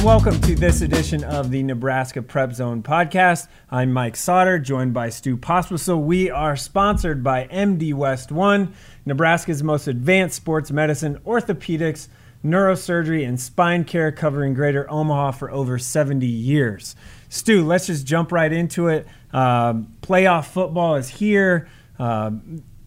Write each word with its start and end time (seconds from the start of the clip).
and 0.00 0.06
welcome 0.06 0.40
to 0.40 0.54
this 0.54 0.80
edition 0.80 1.22
of 1.24 1.50
the 1.50 1.62
Nebraska 1.62 2.22
Prep 2.22 2.54
Zone 2.54 2.82
podcast. 2.82 3.48
I'm 3.70 3.92
Mike 3.92 4.16
Sauter, 4.16 4.58
joined 4.58 4.94
by 4.94 5.10
Stu 5.10 5.36
Pospisil. 5.36 6.00
We 6.02 6.30
are 6.30 6.56
sponsored 6.56 7.22
by 7.22 7.46
MD 7.48 7.92
West 7.92 8.32
One, 8.32 8.72
Nebraska's 9.04 9.62
most 9.62 9.88
advanced 9.88 10.36
sports 10.36 10.70
medicine, 10.70 11.18
orthopedics, 11.26 12.08
neurosurgery, 12.42 13.28
and 13.28 13.38
spine 13.38 13.84
care, 13.84 14.10
covering 14.10 14.54
Greater 14.54 14.90
Omaha 14.90 15.32
for 15.32 15.50
over 15.50 15.78
70 15.78 16.26
years. 16.26 16.96
Stu, 17.28 17.66
let's 17.66 17.86
just 17.86 18.06
jump 18.06 18.32
right 18.32 18.52
into 18.52 18.88
it. 18.88 19.06
Um, 19.34 19.94
playoff 20.00 20.46
football 20.46 20.94
is 20.94 21.10
here. 21.10 21.68
Uh, 21.98 22.30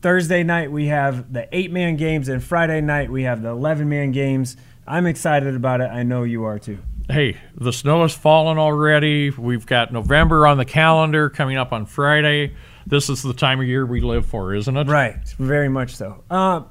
Thursday 0.01 0.41
night 0.41 0.71
we 0.71 0.87
have 0.87 1.31
the 1.31 1.47
eight-man 1.55 1.95
games, 1.95 2.27
and 2.27 2.43
Friday 2.43 2.81
night 2.81 3.11
we 3.11 3.23
have 3.23 3.43
the 3.43 3.49
11-man 3.49 4.13
games. 4.13 4.57
I'm 4.87 5.05
excited 5.05 5.55
about 5.55 5.79
it. 5.79 5.91
I 5.91 6.01
know 6.01 6.23
you 6.23 6.43
are 6.45 6.57
too. 6.57 6.79
Hey, 7.09 7.37
the 7.55 7.73
snow 7.73 8.03
has 8.03 8.13
fallen 8.13 8.57
already. 8.57 9.29
We've 9.29 9.65
got 9.65 9.91
November 9.91 10.47
on 10.47 10.57
the 10.57 10.65
calendar 10.65 11.29
coming 11.29 11.57
up 11.57 11.73
on 11.73 11.85
Friday. 11.85 12.55
This 12.87 13.09
is 13.09 13.21
the 13.21 13.33
time 13.33 13.59
of 13.59 13.67
year 13.67 13.85
we 13.85 13.99
live 13.99 14.25
for, 14.25 14.53
isn't 14.53 14.75
it? 14.75 14.87
Right, 14.87 15.27
very 15.37 15.67
much 15.67 15.95
so. 15.95 16.23
Uh, 16.29 16.63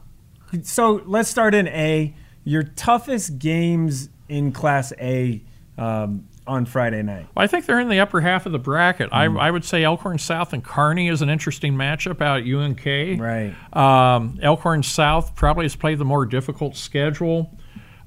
so 0.63 1.03
let's 1.07 1.29
start 1.29 1.55
in 1.55 1.69
A. 1.69 2.15
Your 2.45 2.63
toughest 2.63 3.39
games 3.39 4.09
in 4.29 4.53
Class 4.53 4.93
A 4.99 5.43
um, 5.77 6.27
on 6.47 6.65
Friday 6.65 7.03
night. 7.03 7.27
Well, 7.35 7.45
I 7.45 7.47
think 7.47 7.67
they're 7.67 7.81
in 7.81 7.91
the 7.91 8.01
upper 8.01 8.21
half 8.23 8.47
of 8.47 8.53
the 8.53 8.59
bracket. 8.59 9.11
I, 9.13 9.27
I 9.27 9.51
would 9.51 9.65
say 9.65 9.85
Elkhorn 9.85 10.19
South 10.19 10.55
and 10.55 10.65
Kearney 10.65 11.09
is 11.09 11.21
an 11.21 11.29
interesting 11.29 11.75
matchup 11.75 12.23
out 12.23 12.41
at 12.41 12.47
UNK. 12.47 13.21
Right. 13.21 13.55
Um, 13.77 14.39
Elkhorn 14.43 14.83
South 14.83 15.35
probably 15.35 15.67
has 15.67 15.77
played 15.77 15.99
the 15.99 16.05
more 16.07 16.25
difficult 16.25 16.75
schedule. 16.75 17.57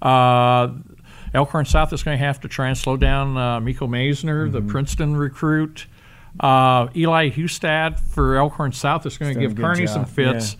Uh, 0.01 0.69
Elkhorn 1.35 1.65
South 1.65 1.91
is 1.93 2.01
going 2.01 2.17
to 2.17 2.23
have 2.25 2.39
to 2.41 2.47
try 2.47 2.69
and 2.69 2.77
slow 2.77 2.97
down 2.97 3.37
uh, 3.37 3.59
Miko 3.59 3.87
Maisner, 3.87 4.51
the 4.51 4.61
Princeton 4.61 5.15
recruit. 5.15 5.85
Uh, 6.39 6.87
Eli 6.95 7.29
Hustad 7.29 7.99
for 7.99 8.35
Elkhorn 8.37 8.71
South 8.71 9.05
is 9.05 9.17
going 9.17 9.33
to 9.33 9.39
He's 9.39 9.49
done 9.49 9.51
a 9.51 9.55
give 9.55 9.63
Kearney 9.63 9.85
job, 9.85 9.93
some 9.93 10.05
fits. 10.05 10.57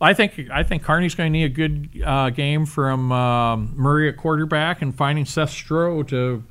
I 0.00 0.14
think 0.14 0.48
I 0.50 0.64
think 0.64 0.82
Kearney's 0.82 1.14
going 1.14 1.32
to 1.32 1.38
need 1.38 1.44
a 1.44 1.48
good 1.48 2.02
uh, 2.04 2.30
game 2.30 2.66
from 2.66 3.12
um, 3.12 3.72
Murray 3.76 4.08
at 4.08 4.16
quarterback 4.16 4.82
and 4.82 4.92
finding 4.94 5.24
Seth 5.24 5.50
Stroh 5.50 6.06
to 6.08 6.42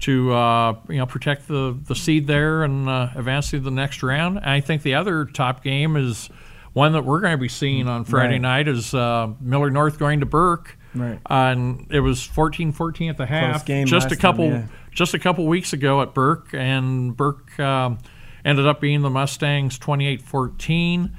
to 0.00 0.32
uh, 0.32 0.76
you 0.88 0.98
know 0.98 1.06
protect 1.06 1.48
the, 1.48 1.76
the 1.86 1.94
seed 1.96 2.26
there 2.28 2.62
and 2.62 2.88
uh, 2.88 3.08
advance 3.16 3.50
to 3.50 3.58
the 3.60 3.70
next 3.72 4.02
round. 4.04 4.36
And 4.36 4.46
I 4.50 4.60
think 4.60 4.82
the 4.82 4.94
other 4.94 5.24
top 5.24 5.64
game 5.64 5.96
is 5.96 6.28
one 6.74 6.92
that 6.92 7.04
we're 7.04 7.20
going 7.20 7.34
to 7.34 7.40
be 7.42 7.48
seeing 7.48 7.88
on 7.88 8.04
Friday 8.04 8.34
Right. 8.34 8.40
night 8.40 8.68
is 8.68 8.94
uh, 8.94 9.30
Millard 9.40 9.72
North 9.72 9.98
going 9.98 10.20
to 10.20 10.26
Burke. 10.26 10.78
Right. 10.94 11.18
and 11.26 11.86
it 11.90 12.00
was 12.00 12.20
14-14 12.20 13.10
at 13.10 13.16
the 13.16 13.26
half. 13.26 13.64
game 13.64 13.86
just 13.86 14.12
a 14.12 14.16
couple 14.16 14.50
time, 14.50 14.60
yeah. 14.60 14.76
just 14.90 15.14
a 15.14 15.18
couple 15.18 15.46
weeks 15.46 15.72
ago 15.72 16.02
at 16.02 16.14
Burke, 16.14 16.52
and 16.52 17.16
Burke 17.16 17.58
um, 17.58 17.98
ended 18.44 18.66
up 18.66 18.80
being 18.80 19.02
the 19.02 19.10
Mustangs 19.10 19.78
28-14. 19.78 21.10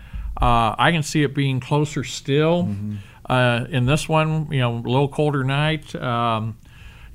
Uh, 0.42 0.76
I 0.78 0.92
can 0.92 1.04
see 1.04 1.24
it 1.24 1.34
being 1.34 1.60
closer 1.60 2.04
still. 2.04 2.64
Mm-hmm. 2.64 2.96
Uh, 3.26 3.66
in 3.70 3.86
this 3.86 4.10
one, 4.10 4.52
you 4.52 4.60
know, 4.60 4.76
a 4.76 4.80
little 4.80 5.08
colder 5.08 5.44
night. 5.44 5.96
Um, 5.96 6.58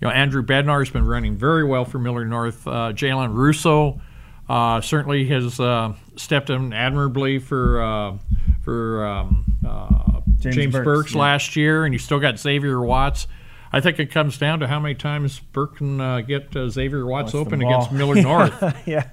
you 0.01 0.07
know, 0.07 0.15
Andrew 0.15 0.43
Bednar 0.43 0.79
has 0.79 0.91
been 0.91 1.05
running 1.05 1.37
very 1.37 1.65
well 1.65 1.85
for 1.85 1.99
Millard 1.99 2.31
North. 2.31 2.67
Uh, 2.67 2.93
Jalen 2.93 3.35
Russo 3.35 4.01
uh, 4.49 4.81
certainly 4.81 5.27
has 5.27 5.61
uh, 5.61 5.93
stepped 6.17 6.51
in 6.51 6.73
admirably 6.73 7.39
for 7.39 7.83
uh, 7.83 8.17
for 8.63 9.05
um, 9.05 9.45
uh, 9.67 9.98
James 10.39 10.57
James, 10.57 10.73
Burks, 10.73 10.85
Burks, 10.85 11.15
yeah. 11.15 11.21
last 11.21 11.57
year, 11.57 11.85
and 11.85 11.93
you 11.93 11.99
still 11.99 12.21
got 12.21 12.39
Xavier 12.39 12.81
Watts. 12.81 13.27
I 13.73 13.81
think 13.81 13.99
it 13.99 14.11
comes 14.11 14.39
down 14.39 14.61
to 14.61 14.67
how 14.67 14.81
many 14.81 14.95
times 14.95 15.41
Burke 15.41 15.77
can 15.77 16.01
uh, 16.01 16.21
get 16.21 16.55
uh, 16.57 16.69
Xavier 16.69 17.05
Watts 17.05 17.33
the 17.33 17.39
open 17.39 17.63
against 17.63 17.93
Millard 17.93 18.23
North. 18.23 18.77
yeah. 18.87 19.09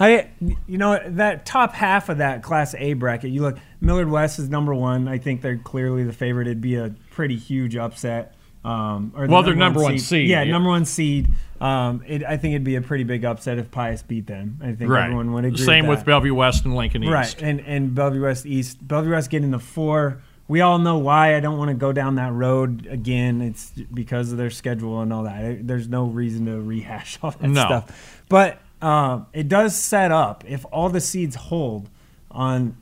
I, 0.00 0.28
you 0.40 0.78
know, 0.78 0.98
that 1.04 1.46
top 1.46 1.72
half 1.72 2.08
of 2.08 2.18
that 2.18 2.42
Class 2.42 2.74
A 2.76 2.94
bracket, 2.94 3.30
you 3.30 3.42
look, 3.42 3.58
Millard 3.80 4.10
West 4.10 4.38
is 4.38 4.48
number 4.48 4.74
one. 4.74 5.08
I 5.08 5.18
think 5.18 5.40
they're 5.40 5.58
clearly 5.58 6.04
the 6.04 6.12
favorite. 6.12 6.46
It'd 6.46 6.60
be 6.60 6.76
a 6.76 6.94
pretty 7.10 7.36
huge 7.36 7.76
upset. 7.76 8.34
Um, 8.64 9.12
or 9.16 9.26
the 9.26 9.32
Well, 9.32 9.42
they're 9.42 9.54
number 9.54 9.80
one 9.80 9.98
seed, 9.98 10.28
Yeah, 10.28 10.42
yeah. 10.42 10.52
number 10.52 10.68
one 10.68 10.84
seed. 10.84 11.28
Um, 11.60 12.02
it, 12.06 12.24
I 12.24 12.36
think 12.36 12.54
it'd 12.54 12.64
be 12.64 12.76
a 12.76 12.82
pretty 12.82 13.04
big 13.04 13.24
upset 13.24 13.58
if 13.58 13.70
Pius 13.70 14.02
beat 14.02 14.26
them. 14.26 14.58
I 14.62 14.72
think 14.72 14.90
right. 14.90 15.04
everyone 15.04 15.32
would 15.32 15.44
agree. 15.44 15.64
Same 15.64 15.86
with, 15.86 16.00
with. 16.00 16.06
Bellevue 16.06 16.34
West 16.34 16.64
and 16.64 16.74
Lincoln 16.74 17.02
East. 17.04 17.12
Right, 17.12 17.42
and 17.42 17.60
and 17.60 17.94
Bellevue 17.94 18.22
West 18.22 18.46
East. 18.46 18.86
Bellevue 18.86 19.12
West 19.12 19.30
getting 19.30 19.50
the 19.50 19.58
four. 19.58 20.22
We 20.48 20.62
all 20.62 20.78
know 20.78 20.96
why. 20.98 21.36
I 21.36 21.40
don't 21.40 21.58
want 21.58 21.68
to 21.68 21.74
go 21.74 21.92
down 21.92 22.14
that 22.14 22.32
road 22.32 22.86
again. 22.90 23.42
It's 23.42 23.70
because 23.70 24.32
of 24.32 24.38
their 24.38 24.48
schedule 24.50 25.00
and 25.02 25.12
all 25.12 25.24
that. 25.24 25.66
There's 25.66 25.88
no 25.88 26.06
reason 26.06 26.46
to 26.46 26.58
rehash 26.60 27.18
all 27.22 27.32
that 27.32 27.42
No. 27.48 27.64
stuff. 27.66 28.22
But 28.30 28.58
um, 28.80 29.26
it 29.34 29.48
does 29.48 29.76
set 29.76 30.10
up 30.10 30.44
if 30.48 30.64
all 30.72 30.88
the 30.88 31.00
seeds 31.00 31.36
hold 31.36 31.88
on. 32.30 32.76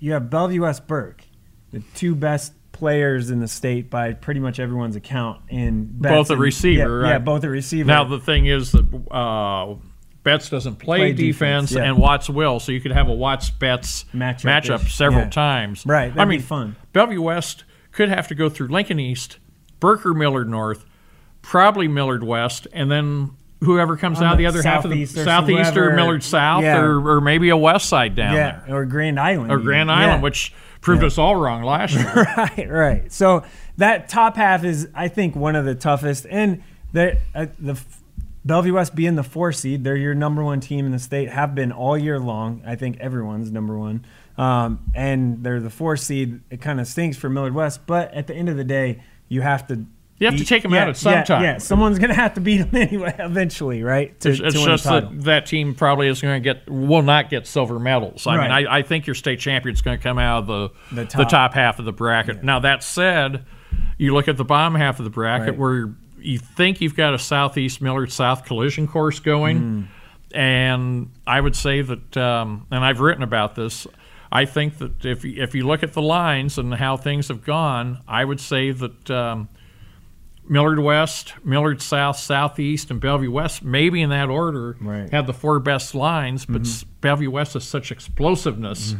You 0.00 0.12
have 0.12 0.30
Bellevue 0.30 0.62
West 0.62 0.86
Burke, 0.86 1.24
the 1.72 1.80
two 1.94 2.14
best 2.14 2.52
players 2.72 3.30
in 3.30 3.40
the 3.40 3.48
state 3.48 3.90
by 3.90 4.12
pretty 4.12 4.38
much 4.38 4.60
everyone's 4.60 4.94
account. 4.94 5.40
And 5.50 5.98
Both 6.00 6.30
a 6.30 6.36
receiver, 6.36 7.00
Yeah, 7.00 7.06
yeah, 7.08 7.12
right. 7.14 7.24
both 7.24 7.42
a 7.42 7.48
receiver. 7.48 7.86
Now 7.88 8.04
the 8.04 8.20
thing 8.20 8.46
is 8.46 8.70
that 8.72 8.86
uh, 9.10 9.74
Betts 10.22 10.50
doesn't 10.50 10.76
play, 10.76 10.98
Play 10.98 11.12
defense, 11.12 11.70
defense, 11.70 11.72
yeah. 11.72 11.90
and 11.90 11.98
Watts 11.98 12.28
will, 12.28 12.60
so 12.60 12.72
you 12.72 12.80
could 12.80 12.92
have 12.92 13.08
a 13.08 13.14
Watts 13.14 13.50
Betts 13.50 14.04
Matchup-ish, 14.12 14.42
matchup 14.44 14.88
several 14.88 15.24
yeah. 15.24 15.30
times. 15.30 15.86
Right, 15.86 16.12
I 16.16 16.24
mean, 16.24 16.40
fun. 16.40 16.76
Bellevue 16.92 17.22
West 17.22 17.64
could 17.92 18.08
have 18.08 18.28
to 18.28 18.34
go 18.34 18.48
through 18.48 18.68
Lincoln 18.68 19.00
East, 19.00 19.38
Burke 19.80 20.04
or 20.04 20.14
Millard 20.14 20.48
North, 20.48 20.84
probably 21.40 21.88
Millard 21.88 22.24
West, 22.24 22.66
and 22.72 22.90
then 22.90 23.30
whoever 23.60 23.96
comes 23.96 24.20
out 24.20 24.36
the 24.36 24.44
the 24.44 24.46
other 24.46 24.62
half 24.62 24.84
of 24.84 24.90
the 24.90 25.04
southeast 25.04 25.76
or 25.76 25.94
Millard 25.94 26.22
South 26.22 26.62
yeah. 26.62 26.78
or, 26.78 27.16
or 27.16 27.20
maybe 27.20 27.48
a 27.48 27.56
west 27.56 27.88
side 27.88 28.14
down 28.14 28.34
yeah, 28.34 28.60
there 28.66 28.76
or 28.76 28.84
Grand 28.84 29.18
Island, 29.18 29.50
or 29.50 29.56
even. 29.56 29.66
Grand 29.66 29.88
Yeah. 29.88 29.96
Island, 29.96 30.22
which 30.22 30.52
proved 30.80 31.02
us 31.04 31.18
all 31.18 31.36
wrong 31.36 31.62
last 31.62 31.94
year. 31.94 32.26
right, 32.36 32.68
right. 32.68 33.12
So 33.12 33.44
that 33.76 34.08
top 34.08 34.36
half 34.36 34.64
is, 34.64 34.88
I 34.94 35.08
think, 35.08 35.34
one 35.34 35.56
of 35.56 35.64
the 35.64 35.74
toughest. 35.74 36.26
And 36.30 36.62
the 36.92 37.18
uh, 37.34 37.46
the 37.58 37.80
Bellevue 38.44 38.72
West 38.74 38.94
being 38.94 39.14
the 39.16 39.22
four 39.22 39.52
seed, 39.52 39.84
they're 39.84 39.96
your 39.96 40.14
number 40.14 40.42
one 40.42 40.60
team 40.60 40.86
in 40.86 40.92
the 40.92 40.98
state. 40.98 41.28
Have 41.28 41.54
been 41.54 41.72
all 41.72 41.98
year 41.98 42.18
long. 42.18 42.62
I 42.66 42.76
think 42.76 42.98
everyone's 43.00 43.50
number 43.50 43.76
one. 43.78 44.04
Um, 44.38 44.80
and 44.94 45.42
they're 45.42 45.60
the 45.60 45.70
four 45.70 45.96
seed. 45.96 46.40
It 46.50 46.60
kind 46.60 46.80
of 46.80 46.86
stinks 46.86 47.16
for 47.16 47.28
Millard 47.28 47.54
West, 47.54 47.86
but 47.86 48.14
at 48.14 48.26
the 48.28 48.34
end 48.34 48.48
of 48.48 48.56
the 48.56 48.64
day, 48.64 49.02
you 49.28 49.40
have 49.42 49.66
to. 49.68 49.84
You 50.20 50.26
have 50.26 50.34
to 50.34 50.40
beat- 50.40 50.48
take 50.48 50.64
'em 50.64 50.72
yeah, 50.74 50.82
out 50.82 50.88
at 50.88 50.96
some 50.96 51.12
yeah, 51.12 51.22
time. 51.24 51.42
Yeah, 51.44 51.58
someone's 51.58 51.98
gonna 52.00 52.14
have 52.14 52.34
to 52.34 52.40
beat 52.40 52.56
them 52.58 52.74
anyway, 52.88 53.14
eventually, 53.20 53.84
right? 53.84 54.18
To, 54.20 54.30
It's, 54.30 54.40
it's 54.40 54.54
to 54.56 54.64
just 54.64 54.82
that 54.84 55.22
that 55.24 55.46
team 55.46 55.74
probably 55.76 56.08
is 56.08 56.20
going 56.20 56.42
to 56.42 56.44
get 56.54 56.68
will 56.68 57.02
not 57.02 57.30
get 57.30 57.46
silver 57.46 57.78
medals. 57.78 58.26
I 58.26 58.36
mean, 58.40 58.50
I, 58.50 58.78
I 58.78 58.82
think 58.82 59.06
your 59.06 59.14
state 59.14 59.38
champion's 59.38 59.80
going 59.80 59.96
to 59.96 60.02
come 60.02 60.18
out 60.18 60.38
of 60.40 60.46
the 60.48 60.68
The 60.90 61.02
the 61.04 61.06
top. 61.06 61.28
top, 61.28 61.54
half 61.54 61.78
of 61.78 61.84
the 61.84 61.92
bracket. 61.92 62.42
Now 62.42 62.58
that 62.60 62.82
said, 62.82 63.44
you 63.96 64.12
look 64.12 64.26
at 64.26 64.36
the 64.36 64.44
bottom 64.44 64.74
half 64.74 64.98
of 64.98 65.04
the 65.04 65.10
bracket 65.10 65.50
Right. 65.50 65.58
where 65.58 65.90
you 66.20 66.38
think 66.38 66.80
you've 66.80 66.96
got 66.96 67.14
a 67.14 67.18
southeast 67.18 67.80
Millard 67.80 68.10
South 68.12 68.44
collision 68.44 68.86
course 68.86 69.18
going, 69.20 69.60
Mm. 69.60 70.36
and 70.36 71.10
I 71.26 71.40
would 71.40 71.56
say 71.56 71.82
that, 71.82 72.16
um, 72.16 72.66
and 72.70 72.84
I've 72.84 73.00
written 73.00 73.22
about 73.22 73.54
this. 73.54 73.86
I 74.30 74.44
think 74.44 74.78
that 74.78 75.04
if 75.06 75.24
you- 75.24 75.42
if 75.42 75.54
you 75.54 75.66
look 75.66 75.82
at 75.82 75.94
the 75.94 76.02
lines 76.02 76.58
and 76.58 76.74
how 76.74 76.96
things 76.96 77.28
have 77.28 77.44
gone, 77.44 77.98
I 78.06 78.24
would 78.24 78.40
say 78.40 78.70
that. 78.72 79.10
Um, 79.10 79.48
Millard 80.50 80.78
West, 80.78 81.34
Millard 81.44 81.82
South, 81.82 82.16
Southeast, 82.16 82.90
and 82.90 82.98
Bellevue 83.00 83.30
West, 83.30 83.62
maybe 83.62 84.00
in 84.00 84.08
that 84.08 84.30
order, 84.30 84.78
Right. 84.80 85.10
have 85.10 85.26
the 85.26 85.34
four 85.34 85.60
best 85.60 85.94
lines. 85.94 86.46
But 86.46 86.62
s 86.62 86.84
Bellevue 87.02 87.30
West 87.30 87.52
has 87.52 87.64
such 87.64 87.92
explosiveness 87.92 88.96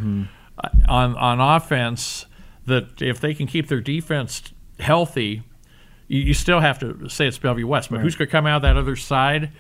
uh, 0.62 0.68
on 0.90 1.16
on 1.16 1.40
offense 1.40 2.26
that 2.66 3.00
if 3.00 3.18
they 3.18 3.32
can 3.32 3.46
keep 3.46 3.68
their 3.68 3.80
defense 3.80 4.42
healthy, 4.78 5.42
you, 6.08 6.20
you 6.22 6.34
still 6.34 6.60
have 6.60 6.78
to 6.80 7.08
say 7.08 7.26
it's 7.28 7.38
Bellevue 7.38 7.66
West. 7.66 7.90
But 7.90 8.00
who's 8.00 8.16
going 8.16 8.26
to 8.28 8.32
come 8.32 8.46
out 8.46 8.56
of 8.56 8.62
that 8.62 8.76
other 8.76 8.96
side? 8.96 9.52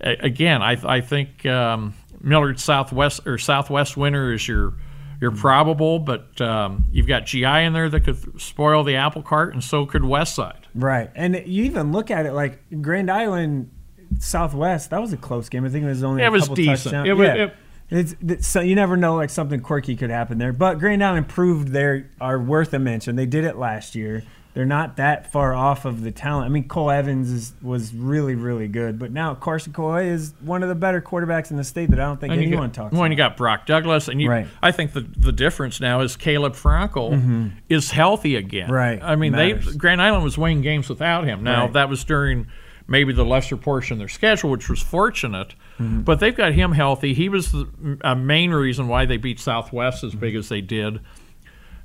A- 0.00 0.16
again, 0.20 0.60
I 0.62 0.72
I 0.84 1.00
think 1.00 1.46
um, 1.46 1.94
Millard 2.20 2.60
Southwest 2.60 3.26
or 3.26 3.38
Southwest 3.38 3.96
winner 3.96 4.32
is 4.32 4.46
your 4.46 4.74
your 5.20 5.30
probable, 5.30 6.00
but 6.00 6.38
um, 6.40 6.84
you've 6.92 7.06
got 7.06 7.24
GI 7.24 7.44
in 7.44 7.72
there 7.72 7.88
that 7.88 8.00
could 8.00 8.40
spoil 8.40 8.82
the 8.84 8.96
apple 8.96 9.22
cart, 9.22 9.54
and 9.54 9.62
so 9.64 9.86
could 9.86 10.02
Westside. 10.02 10.64
Right. 10.74 11.10
And 11.14 11.34
you 11.46 11.64
even 11.64 11.92
look 11.92 12.10
at 12.10 12.26
it 12.26 12.32
like 12.32 12.58
Grand 12.82 13.10
Island 13.10 13.70
Southwest, 14.18 14.90
that 14.90 15.00
was 15.00 15.12
a 15.12 15.16
close 15.16 15.48
game. 15.48 15.64
I 15.64 15.68
think 15.68 15.84
it 15.84 15.88
was 15.88 16.02
only 16.04 16.22
It 16.22 16.26
a 16.26 16.30
was 16.30 16.42
couple 16.42 16.56
decent. 16.56 16.82
touchdowns. 16.82 17.08
It 17.08 17.12
was- 17.14 17.26
yeah. 17.28 17.34
it- 17.44 17.54
it's, 17.90 18.12
it's- 18.14 18.46
so 18.46 18.60
you 18.60 18.74
never 18.74 18.96
know 18.96 19.14
like 19.14 19.30
something 19.30 19.60
quirky 19.60 19.94
could 19.94 20.10
happen 20.10 20.38
there. 20.38 20.52
But 20.52 20.78
Grand 20.78 21.02
Island 21.04 21.28
proved 21.28 21.68
they 21.68 22.04
are 22.20 22.38
worth 22.40 22.72
a 22.74 22.78
mention. 22.78 23.14
They 23.16 23.26
did 23.26 23.44
it 23.44 23.56
last 23.56 23.94
year. 23.94 24.24
They're 24.54 24.64
not 24.64 24.98
that 24.98 25.32
far 25.32 25.52
off 25.52 25.84
of 25.84 26.02
the 26.02 26.12
talent. 26.12 26.46
I 26.46 26.48
mean, 26.48 26.68
Cole 26.68 26.88
Evans 26.90 27.28
is, 27.28 27.54
was 27.60 27.92
really, 27.92 28.36
really 28.36 28.68
good, 28.68 29.00
but 29.00 29.10
now 29.10 29.34
Carson 29.34 29.72
Coy 29.72 30.04
is 30.04 30.32
one 30.40 30.62
of 30.62 30.68
the 30.68 30.76
better 30.76 31.00
quarterbacks 31.02 31.50
in 31.50 31.56
the 31.56 31.64
state 31.64 31.90
that 31.90 31.98
I 31.98 32.04
don't 32.04 32.20
think 32.20 32.32
And 32.32 32.40
anyone 32.40 32.68
got, 32.68 32.74
talks 32.74 32.92
When 32.92 33.00
about. 33.00 33.10
you 33.10 33.16
got 33.16 33.36
Brock 33.36 33.66
Douglas, 33.66 34.06
and 34.06 34.20
you, 34.22 34.30
Right. 34.30 34.46
I 34.62 34.70
think 34.70 34.92
the 34.92 35.00
the 35.00 35.32
difference 35.32 35.80
now 35.80 36.00
is 36.02 36.14
Caleb 36.16 36.54
Frankel 36.54 37.50
is 37.68 37.90
healthy 37.90 38.36
again. 38.36 38.70
Right. 38.70 39.02
I 39.02 39.16
mean, 39.16 39.32
Matters. 39.32 39.72
they 39.72 39.76
Grand 39.76 40.00
Island 40.00 40.22
was 40.22 40.38
winning 40.38 40.62
games 40.62 40.88
without 40.88 41.24
him. 41.24 41.42
Now 41.42 41.62
Right. 41.64 41.72
that 41.72 41.88
was 41.88 42.04
during 42.04 42.46
maybe 42.86 43.12
the 43.12 43.24
lesser 43.24 43.56
portion 43.56 43.94
of 43.94 43.98
their 43.98 44.08
schedule, 44.08 44.50
which 44.50 44.68
was 44.68 44.80
fortunate. 44.80 45.54
Mm-hmm. 45.80 46.02
But 46.02 46.20
they've 46.20 46.36
got 46.36 46.52
him 46.52 46.70
healthy. 46.72 47.12
He 47.12 47.28
was 47.28 47.50
the 47.50 47.98
a 48.04 48.14
main 48.14 48.52
reason 48.52 48.86
why 48.86 49.04
they 49.06 49.16
beat 49.16 49.40
Southwest 49.40 50.04
as 50.04 50.14
big 50.14 50.36
as 50.36 50.48
they 50.48 50.60
did. 50.60 51.00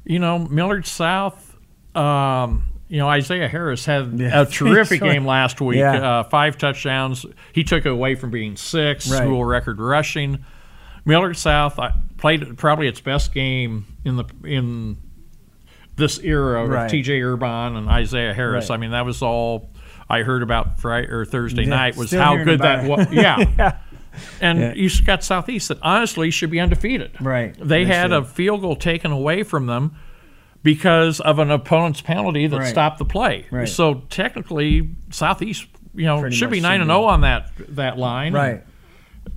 You 0.05 0.19
know, 0.19 0.37
Millard 0.37 0.85
South. 0.85 1.48
Um, 1.95 2.65
you 2.87 2.97
know, 2.97 3.07
Isaiah 3.07 3.47
Harris 3.47 3.85
had 3.85 4.19
Yeah. 4.19 4.41
a 4.41 4.45
terrific 4.47 5.01
game 5.01 5.25
last 5.25 5.61
week. 5.61 5.77
Yeah. 5.79 6.19
Uh, 6.19 6.23
five 6.23 6.57
touchdowns. 6.57 7.25
He 7.53 7.63
took 7.63 7.85
it 7.85 7.89
away 7.91 8.15
from 8.15 8.31
being 8.31 8.55
six. 8.55 9.09
Right. 9.09 9.17
School 9.17 9.43
record 9.45 9.79
rushing. 9.79 10.43
Millard 11.05 11.37
South 11.37 11.79
played 12.17 12.57
probably 12.57 12.87
its 12.87 12.99
best 13.01 13.33
game 13.33 13.85
in 14.05 14.15
the 14.17 14.25
in 14.43 14.97
this 15.95 16.19
era 16.19 16.65
Right. 16.65 16.85
of 16.85 16.91
T.J. 16.91 17.21
Urban 17.21 17.75
and 17.75 17.89
Isaiah 17.89 18.33
Harris. 18.33 18.69
Right. 18.69 18.75
I 18.75 18.79
mean, 18.79 18.91
that 18.91 19.05
was 19.05 19.21
all 19.21 19.69
I 20.09 20.21
heard 20.23 20.43
about 20.43 20.79
Friday 20.79 21.07
or 21.09 21.25
Thursday 21.25 21.63
Yeah, 21.63 21.69
night 21.69 21.95
was 21.97 22.11
how 22.11 22.41
good 22.43 22.59
that 22.61 22.85
it. 22.85 22.89
was. 22.89 23.07
Yeah. 23.11 23.77
And 24.41 24.59
Yeah. 24.59 24.73
you 24.73 24.89
got 25.05 25.23
Southeast 25.23 25.67
that 25.69 25.77
honestly 25.81 26.31
should 26.31 26.49
be 26.51 26.59
undefeated. 26.59 27.11
Right. 27.21 27.53
They, 27.57 27.83
They 27.83 27.85
had 27.85 28.11
a 28.11 28.23
field 28.23 28.61
goal 28.61 28.75
taken 28.75 29.11
away 29.11 29.43
from 29.43 29.65
them 29.67 29.95
because 30.63 31.19
of 31.19 31.39
an 31.39 31.51
opponent's 31.51 32.01
penalty 32.01 32.47
that 32.47 32.57
Right. 32.59 32.67
stopped 32.67 32.97
the 32.99 33.05
play. 33.05 33.45
Right. 33.51 33.67
So 33.67 34.03
technically, 34.09 34.89
Southeast, 35.09 35.67
you 35.95 36.05
know, 36.05 36.19
Pretty 36.21 36.35
should 36.35 36.49
be 36.51 36.59
nine 36.61 36.81
and 36.81 36.89
zero 36.89 37.05
on 37.05 37.21
that 37.21 37.49
that 37.69 37.97
line. 37.97 38.33
Right. 38.33 38.63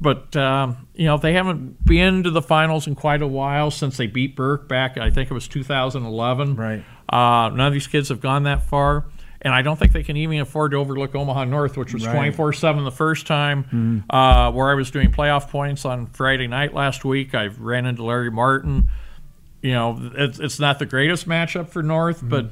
But 0.01 0.35
um, 0.37 0.89
you 0.95 1.07
know, 1.07 1.17
they 1.19 1.33
haven't 1.35 1.85
been 1.85 2.23
to 2.25 2.31
the 2.31 2.43
finals 2.43 2.87
in 2.87 2.95
quite 2.95 3.23
a 3.23 3.27
while 3.27 3.71
since 3.71 3.97
they 3.97 4.07
beat 4.07 4.35
Burke 4.37 4.69
back. 4.69 4.97
I 4.99 5.11
think 5.11 5.31
it 5.31 5.35
was 5.35 5.47
2011. 5.49 6.57
Right. 6.57 6.85
Uh, 7.09 7.51
none 7.51 7.61
of 7.61 7.73
these 7.73 7.87
kids 7.87 8.09
have 8.09 8.21
gone 8.21 8.45
that 8.45 8.63
far. 8.63 9.05
And 9.45 9.53
I 9.53 9.61
don't 9.63 9.77
think 9.77 9.91
they 9.91 10.05
can 10.05 10.17
even 10.17 10.39
afford 10.39 10.71
to 10.71 10.77
overlook 10.77 11.17
Omaha 11.17 11.45
North, 11.47 11.77
which 11.77 11.93
was 11.93 12.07
Right. 12.07 12.15
24 12.15 12.53
7 12.53 12.85
the 12.85 12.93
first 12.93 13.27
time. 13.27 14.05
Uh, 14.09 14.53
where 14.53 14.71
I 14.71 14.75
was 14.75 14.91
doing 14.91 15.11
playoff 15.11 15.49
points 15.51 15.85
on 15.85 16.07
Friday 16.07 16.47
night 16.47 16.73
last 16.75 17.05
week, 17.05 17.35
I 17.35 17.47
ran 17.59 17.85
into 17.87 18.05
Larry 18.05 18.31
Martin. 18.31 18.89
You 19.63 19.73
know, 19.73 20.13
it's, 20.17 20.39
it's 20.39 20.61
not 20.61 20.79
the 20.79 20.87
greatest 20.87 21.29
matchup 21.29 21.69
for 21.69 21.83
North, 21.83 22.19
mm-hmm. 22.19 22.29
but 22.29 22.45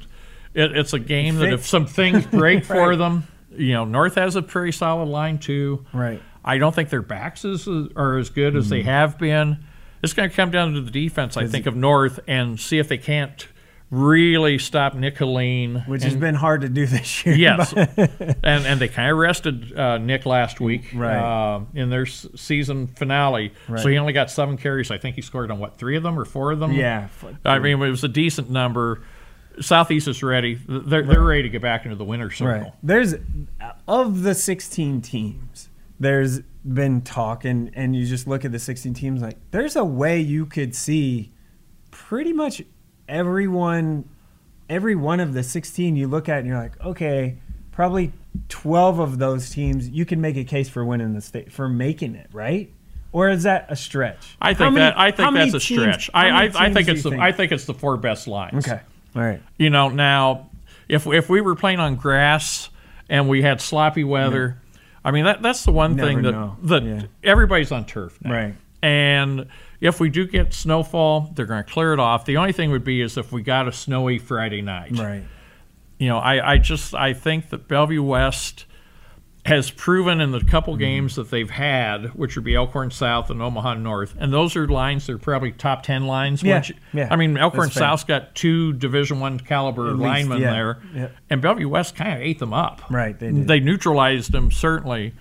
it, 0.55 0.77
it's 0.77 0.93
a 0.93 0.99
game 0.99 1.37
that 1.37 1.53
if 1.53 1.67
some 1.67 1.87
things 1.87 2.25
break 2.27 2.65
for 2.65 2.97
them, 2.97 3.27
you 3.51 3.73
know, 3.73 3.85
North 3.85 4.15
has 4.15 4.37
a 4.37 4.43
pretty 4.43 4.73
solid 4.73 5.09
line 5.09 5.39
too. 5.39 5.85
Right. 5.93 6.23
I 6.45 6.59
don't 6.59 6.75
think 6.75 6.89
their 6.89 7.03
backs 7.03 7.45
is, 7.45 7.69
are 7.69 8.17
as 8.17 8.31
good 8.31 8.57
as 8.57 8.69
they 8.69 8.81
mm-hmm. 8.81 8.89
have 8.89 9.19
been. 9.19 9.59
It's 10.03 10.15
going 10.15 10.31
to 10.31 10.35
come 10.35 10.51
down 10.51 10.73
to 10.75 10.81
the 10.81 10.91
defense, 10.91 11.37
I 11.37 11.47
think, 11.47 11.67
of 11.67 11.77
North 11.77 12.21
and 12.27 12.59
see 12.59 12.79
if 12.79 12.89
they 12.89 12.97
can't 12.97 13.47
really 13.91 14.59
stop 14.59 14.95
Nick 14.95 15.19
Helene. 15.19 15.85
Which 15.87 16.03
and, 16.03 16.13
has 16.13 16.21
been 16.21 16.35
hard 16.37 16.61
to 16.63 16.69
do 16.69 16.87
this 16.87 17.27
year. 17.27 17.35
Yes. 17.35 17.73
and 17.77 18.39
and 18.67 18.81
they 18.81 18.89
kind 18.89 19.11
of 19.11 19.19
rested 19.19 19.77
uh, 19.79 19.99
Nick 19.99 20.27
last 20.27 20.61
week 20.61 20.91
Right. 20.95 21.17
uh, 21.17 21.61
in 21.75 21.91
their 21.91 22.03
s- 22.07 22.27
season 22.37 22.87
finale. 22.87 23.53
Right. 23.69 23.81
So 23.83 23.89
he 23.89 23.99
only 23.99 24.13
got 24.13 24.31
seven 24.31 24.57
carries. 24.57 24.91
I 24.91 24.99
think 24.99 25.17
he 25.17 25.23
scored 25.23 25.51
on, 25.51 25.59
what, 25.59 25.77
three 25.79 25.97
of 25.97 26.03
them 26.03 26.19
or 26.19 26.25
four 26.25 26.53
of 26.53 26.61
them? 26.61 26.73
yeah. 26.73 27.09
I 27.45 27.59
mean, 27.59 27.83
it 27.83 27.91
was 27.91 28.05
a 28.05 28.09
decent 28.09 28.49
number. 28.51 29.03
Southeast 29.61 30.07
is 30.09 30.23
ready. 30.23 30.59
They're, 30.67 31.03
they're 31.03 31.23
ready 31.23 31.43
to 31.43 31.49
get 31.49 31.61
back 31.61 31.85
into 31.85 31.97
the 31.97 32.05
winner 32.05 32.31
circle. 32.31 32.63
Right. 32.63 32.73
There's 32.83 33.15
of 33.89 34.23
the 34.23 34.35
16 34.35 35.01
teams. 35.03 35.69
There's 35.99 36.41
been 36.65 37.03
talk, 37.03 37.45
and 37.45 37.71
and 37.75 37.95
you 37.95 38.07
just 38.07 38.27
look 38.27 38.47
at 38.47 38.53
the 38.53 38.59
16 38.59 38.95
teams. 38.95 39.21
Like, 39.21 39.37
there's 39.51 39.77
a 39.77 39.85
way 39.85 40.19
you 40.19 40.47
could 40.47 40.75
see 40.75 41.33
pretty 41.91 42.33
much 42.33 42.63
everyone, 43.11 44.09
every 44.69 44.95
one 44.95 45.21
of 45.21 45.33
the 45.35 45.43
16. 45.43 45.97
You 45.97 46.09
look 46.09 46.29
at, 46.29 46.39
and 46.39 46.47
you're 46.47 46.59
like, 46.59 46.81
okay, 46.85 47.37
probably 47.73 48.13
12 48.49 48.99
of 48.99 49.19
those 49.19 49.51
teams. 49.51 49.89
You 49.89 50.05
can 50.07 50.21
make 50.21 50.37
a 50.37 50.45
case 50.45 50.69
for 50.69 50.85
winning 50.85 51.13
the 51.15 51.21
state 51.21 51.53
for 51.53 51.69
making 51.69 52.15
it, 52.15 52.29
right? 52.33 52.73
Or 53.13 53.29
is 53.29 53.43
that 53.43 53.67
a 53.69 53.77
stretch? 53.77 54.37
I 54.41 54.55
think 54.55 54.75
many- 54.75 54.85
that 54.85 54.99
I 54.99 55.11
think 55.11 55.35
that's 55.35 55.49
a 55.55 55.59
teams- 55.59 55.83
stretch. 55.83 56.11
I, 56.15 56.29
I, 56.47 56.51
I 56.55 56.73
think 56.73 56.89
it's 56.89 57.05
you 57.05 57.11
the 57.11 57.19
I 57.19 57.33
think 57.33 57.51
it's 57.53 57.65
the 57.65 57.75
four 57.75 57.97
best 57.97 58.29
lines. 58.29 58.67
okay. 58.69 58.81
All 59.17 59.23
right. 59.23 59.43
You 59.59 59.69
know, 59.71 59.89
now 59.89 60.49
if 60.89 61.07
if 61.09 61.29
we 61.29 61.41
were 61.41 61.57
playing 61.57 61.81
on 61.81 61.97
grass 61.97 62.69
and 63.09 63.29
we 63.29 63.43
had 63.43 63.61
sloppy 63.61 64.05
weather, 64.05 64.61
I 65.05 65.11
mean 65.11 65.25
that 65.25 65.43
that's 65.43 65.65
the 65.65 65.73
one 65.73 65.97
Never 65.97 66.09
thing 66.09 66.23
that 66.23 66.31
know. 66.33 66.57
that 66.63 66.83
Yeah. 66.85 67.03
everybody's 67.25 67.73
on 67.73 67.85
turf 67.85 68.17
now. 68.23 68.33
Right. 68.33 68.55
And 68.81 69.49
if 69.81 69.99
we 70.01 70.09
do 70.11 70.27
get 70.27 70.53
snowfall, 70.53 71.31
they're 71.35 71.47
going 71.47 71.65
to 71.65 71.71
clear 71.71 71.93
it 71.93 72.01
off. 72.01 72.25
The 72.25 72.37
only 72.37 72.53
thing 72.53 72.71
would 72.71 72.85
be 72.85 73.01
is 73.01 73.17
if 73.17 73.33
we 73.33 73.43
got 73.43 73.67
a 73.69 73.73
snowy 73.73 74.19
Friday 74.19 74.63
night. 74.63 74.99
Right. 74.99 75.23
You 75.99 76.09
know, 76.09 76.19
I, 76.19 76.53
I 76.53 76.59
just 76.59 76.95
I 76.95 77.13
think 77.15 77.51
that 77.51 77.69
Bellevue 77.69 78.03
West 78.03 78.67
has 79.47 79.71
proven 79.71 80.21
in 80.21 80.33
the 80.33 80.41
couple 80.45 80.75
Mm-hmm. 80.75 80.81
games 80.81 81.17
that 81.17 81.31
they've 81.31 81.49
had, 81.49 82.09
which 82.15 82.37
would 82.37 82.45
be 82.45 82.55
Elkhorn 82.55 82.91
South 82.91 83.31
and 83.31 83.41
Omaha 83.41 83.75
North, 83.75 84.15
and 84.19 84.31
those 84.31 84.55
are 84.55 84.69
lines 84.69 85.07
that 85.07 85.15
are 85.15 85.19
probably 85.19 85.51
top 85.53 85.83
ten 85.83 86.07
lines. 86.07 86.43
Yeah, 86.43 86.63
you- 86.67 86.75
yeah, 86.93 87.09
I 87.11 87.17
mean, 87.17 87.39
Elkhorn. 87.39 87.71
South's 87.71 88.05
got 88.05 88.35
two 88.35 88.75
Division 88.75 89.19
One 89.19 89.41
caliber 89.41 89.89
At 89.89 89.93
least, 89.95 90.03
linemen 90.03 90.41
yeah, 90.43 90.53
there, 90.53 90.79
yeah. 90.95 91.09
and 91.31 91.41
Bellevue 91.41 91.69
West 91.71 91.97
kind 91.97 92.13
of 92.13 92.21
ate 92.21 92.39
them 92.39 92.53
up. 92.53 92.83
Right, 92.91 93.19
they 93.19 93.33
did. 93.33 93.49
They 93.49 93.61
neutralized 93.61 94.31
them 94.31 94.51
certainly. 94.51 95.15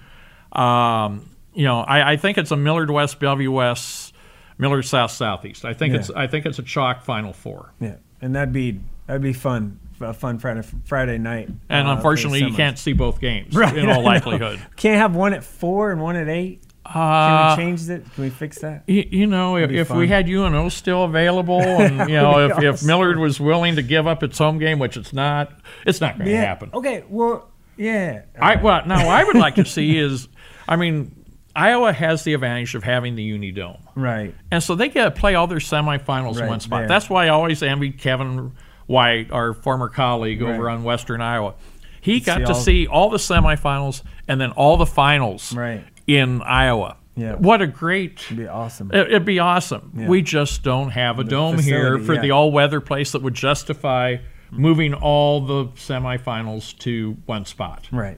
Um, 0.52 1.30
you 1.54 1.64
know, 1.64 1.80
I, 1.80 2.14
I 2.14 2.18
think 2.18 2.38
it's 2.38 2.52
a 2.52 2.58
Millard 2.58 2.92
West, 2.92 3.20
Bellevue 3.20 3.52
West, 3.52 4.14
Millard 4.60 4.86
South, 4.86 5.10
Southeast. 5.12 5.66
I 5.66 5.74
think 5.74 5.94
Yeah. 5.94 6.00
it's 6.02 6.12
I 6.12 6.28
think 6.28 6.46
it's 6.46 6.60
a 6.60 6.64
chalk 6.64 7.02
Final 7.04 7.34
Four. 7.34 7.74
Yeah, 7.80 7.96
and 8.22 8.36
that'd 8.36 8.54
be 8.54 8.80
that'd 9.08 9.22
be 9.24 9.34
fun, 9.34 9.80
a 10.02 10.14
fun 10.14 10.38
Friday 10.38 10.62
Friday 10.86 11.18
night. 11.18 11.50
And 11.70 11.88
uh, 11.88 11.92
unfortunately, 11.94 12.44
you 12.44 12.54
can't 12.54 12.78
see 12.78 12.94
both 12.94 13.20
games 13.20 13.56
Right, 13.56 13.76
in 13.76 13.90
all 13.90 14.04
likelihood. 14.04 14.62
Can't 14.76 14.98
have 14.98 15.16
one 15.16 15.34
at 15.34 15.44
four 15.44 15.92
and 15.92 16.00
one 16.02 16.16
at 16.16 16.28
eight. 16.30 16.62
Can 16.86 17.00
Uh, 17.02 17.56
we 17.58 17.64
change 17.64 17.90
it? 17.90 18.04
Can 18.16 18.24
we 18.24 18.30
fix 18.32 18.60
that? 18.60 18.84
You, 18.88 19.06
you 19.12 19.28
know, 19.28 19.58
if, 19.58 19.70
if 19.70 19.92
we 19.92 20.08
had 20.08 20.28
UNO 20.28 20.70
still 20.70 21.04
available, 21.04 21.62
and 21.62 22.10
you 22.10 22.16
know, 22.16 22.48
if, 22.50 22.58
be 22.58 22.66
if. 22.66 22.84
Millard 22.84 23.20
was 23.20 23.40
willing 23.40 23.76
to 23.76 23.84
give 23.84 24.08
up 24.08 24.24
its 24.24 24.38
home 24.40 24.58
game, 24.58 24.80
which 24.80 24.98
it's 24.98 25.14
not, 25.14 25.52
it's 25.86 26.02
not 26.02 26.18
going 26.18 26.26
to 26.28 26.32
Yeah. 26.34 26.42
happen. 26.42 26.72
Okay. 26.74 27.04
Well, 27.08 27.48
yeah. 27.78 28.24
I 28.42 28.56
well, 28.56 28.82
now 28.88 29.08
I 29.08 29.24
would 29.24 29.36
like 29.36 29.56
to 29.56 29.66
see 29.66 29.98
is, 30.00 30.28
I 30.68 30.78
mean, 30.78 31.14
Iowa 31.60 31.92
has 31.94 32.24
the 32.24 32.34
advantage 32.34 32.74
of 32.76 32.84
having 32.84 33.16
the 33.16 33.32
Unidome, 33.32 33.80
right. 33.96 34.34
and 34.52 34.64
so 34.64 34.76
they 34.76 34.90
get 34.90 35.04
to 35.04 35.12
play 35.12 35.36
all 35.36 35.48
their 35.48 35.60
semifinals 35.60 36.40
in 36.40 36.48
one 36.48 36.60
spot. 36.60 36.80
there. 36.82 36.88
That's 36.88 37.10
why 37.10 37.26
I 37.26 37.30
always 37.30 37.62
envied 37.62 37.98
Kevin 37.98 38.54
White, 38.88 39.31
our 39.31 39.54
former 39.54 39.90
colleague 39.90 40.42
over 40.42 40.69
on 40.69 40.83
Western 40.83 41.22
Iowa. 41.22 41.56
He 42.02 42.22
got 42.22 42.38
See 42.38 42.45
to 42.45 42.54
all- 42.54 42.56
see 42.56 42.88
all 42.88 43.10
the 43.10 43.18
semifinals 43.18 44.04
and 44.28 44.40
then 44.40 44.52
all 44.52 44.78
the 44.78 44.86
finals 44.86 45.54
Right. 45.54 45.83
in 46.07 46.42
Iowa. 46.44 46.95
Yeah. 47.16 47.33
What 47.36 47.62
a 47.62 47.68
great 47.68 48.22
It'd 48.28 48.38
be 48.38 48.48
awesome. 48.48 48.92
it, 48.94 49.07
it'd 49.07 49.26
be 49.26 49.40
awesome. 49.40 49.92
Yeah. 49.95 50.07
We 50.07 50.22
just 50.22 50.64
don't 50.64 50.92
have 50.92 51.19
a 51.19 51.26
dome 51.26 51.60
here 51.60 52.00
for 52.00 52.14
yeah. 52.14 52.22
the 52.22 52.31
all-weather 52.31 52.80
place 52.80 53.12
that 53.12 53.22
would 53.22 53.33
justify 53.33 54.18
moving 54.52 54.94
all 54.94 55.42
the 55.42 55.66
semifinals 55.76 56.78
to 56.80 57.18
one 57.26 57.44
spot. 57.45 57.88
Right. 57.92 58.18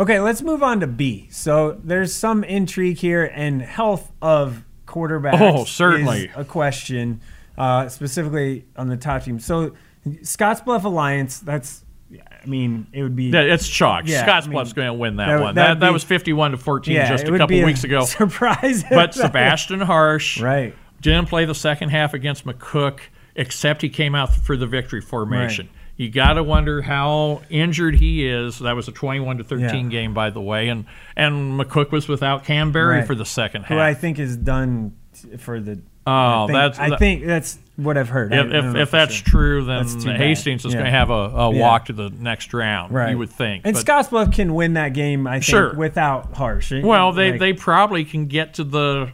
Okay, 0.00 0.18
let's 0.18 0.40
move 0.40 0.62
on 0.62 0.80
to 0.80 0.86
B. 0.86 1.28
So 1.30 1.78
there's 1.84 2.14
some 2.14 2.42
intrigue 2.42 2.96
here, 2.96 3.30
and 3.34 3.60
health 3.60 4.10
of 4.22 4.64
quarterbacks. 4.86 5.38
Oh, 5.40 5.64
certainly. 5.64 6.24
is 6.24 6.30
a 6.34 6.44
question, 6.44 7.20
uh, 7.58 7.86
specifically 7.90 8.64
on 8.76 8.88
the 8.88 8.96
top 8.96 9.24
team. 9.24 9.38
So 9.38 9.76
Scottsbluff 10.06 10.84
Alliance. 10.84 11.40
That's, 11.40 11.84
I 12.18 12.46
mean, 12.46 12.86
it 12.94 13.02
would 13.02 13.14
be. 13.14 13.24
Yeah, 13.24 13.42
it's 13.42 13.68
chalk. 13.68 14.04
Yeah, 14.06 14.24
Scottsbluff's 14.24 14.48
I 14.48 14.64
mean, 14.64 14.74
going 14.74 14.86
to 14.86 14.94
win 14.94 15.16
that, 15.16 15.26
that- 15.26 15.40
one. 15.42 15.54
That, 15.56 15.80
that 15.80 15.92
was 15.92 16.02
51 16.02 16.52
to 16.52 16.56
14 16.56 16.94
yeah, 16.94 17.06
just 17.06 17.24
a 17.24 17.32
couple 17.32 17.48
be 17.48 17.64
weeks 17.64 17.84
ago. 17.84 18.04
Surprise! 18.06 18.82
But 18.88 19.12
Sebastian 19.12 19.82
Harsh 19.82 20.40
right. 20.40 20.74
didn't 21.02 21.28
play 21.28 21.44
the 21.44 21.54
second 21.54 21.90
half 21.90 22.14
against 22.14 22.46
McCook, 22.46 23.00
except 23.34 23.82
he 23.82 23.90
came 23.90 24.14
out 24.14 24.34
for 24.34 24.56
the 24.56 24.66
victory 24.66 25.02
formation. 25.02 25.68
You 26.00 26.08
got 26.08 26.32
to 26.32 26.42
wonder 26.42 26.80
how 26.80 27.42
injured 27.50 27.94
he 27.94 28.26
is. 28.26 28.60
That 28.60 28.74
was 28.74 28.88
a 28.88 28.92
21 28.92 29.36
to 29.36 29.44
13 29.44 29.84
Yeah. 29.84 29.90
game, 29.90 30.14
by 30.14 30.30
the 30.30 30.40
way, 30.40 30.68
and 30.68 30.86
and 31.14 31.60
McCook 31.60 31.90
was 31.92 32.08
without 32.08 32.42
Cam 32.46 32.72
Berry 32.72 33.00
Right. 33.00 33.06
for 33.06 33.14
the 33.14 33.26
second 33.26 33.64
half. 33.64 33.76
Who 33.76 33.78
I 33.78 33.92
think 33.92 34.18
is 34.18 34.34
done 34.34 34.94
for 35.36 35.60
the. 35.60 35.78
Oh, 36.06 36.10
I 36.10 36.46
think, 36.46 36.52
that's- 36.56 36.78
I 36.78 36.96
think 36.96 37.26
that's 37.26 37.58
what 37.76 37.98
I've 37.98 38.08
heard. 38.08 38.32
If, 38.32 38.46
if, 38.50 38.74
if 38.76 38.90
that's 38.90 39.12
sure. 39.12 39.24
true, 39.26 39.64
then 39.66 39.86
That's. 39.86 40.04
Hastings 40.04 40.64
is 40.64 40.72
Yeah. 40.72 40.78
going 40.80 40.90
to 40.90 40.98
have 40.98 41.10
a, 41.10 41.12
a 41.12 41.52
Yeah. 41.54 41.60
walk 41.60 41.84
to 41.86 41.92
the 41.92 42.08
next 42.08 42.54
round. 42.54 42.94
Right. 42.94 43.10
You 43.10 43.18
would 43.18 43.28
think. 43.28 43.66
And 43.66 43.76
Scottsbluff 43.76 44.32
can 44.32 44.54
win 44.54 44.72
that 44.74 44.94
game, 44.94 45.26
I 45.26 45.32
think, 45.32 45.44
Sure. 45.44 45.74
without 45.74 46.34
Harsh. 46.34 46.72
well, 46.82 47.12
they, 47.12 47.32
Like- 47.32 47.40
they 47.40 47.52
probably 47.52 48.06
can 48.06 48.24
get 48.26 48.54
to 48.54 48.64
the, 48.64 49.10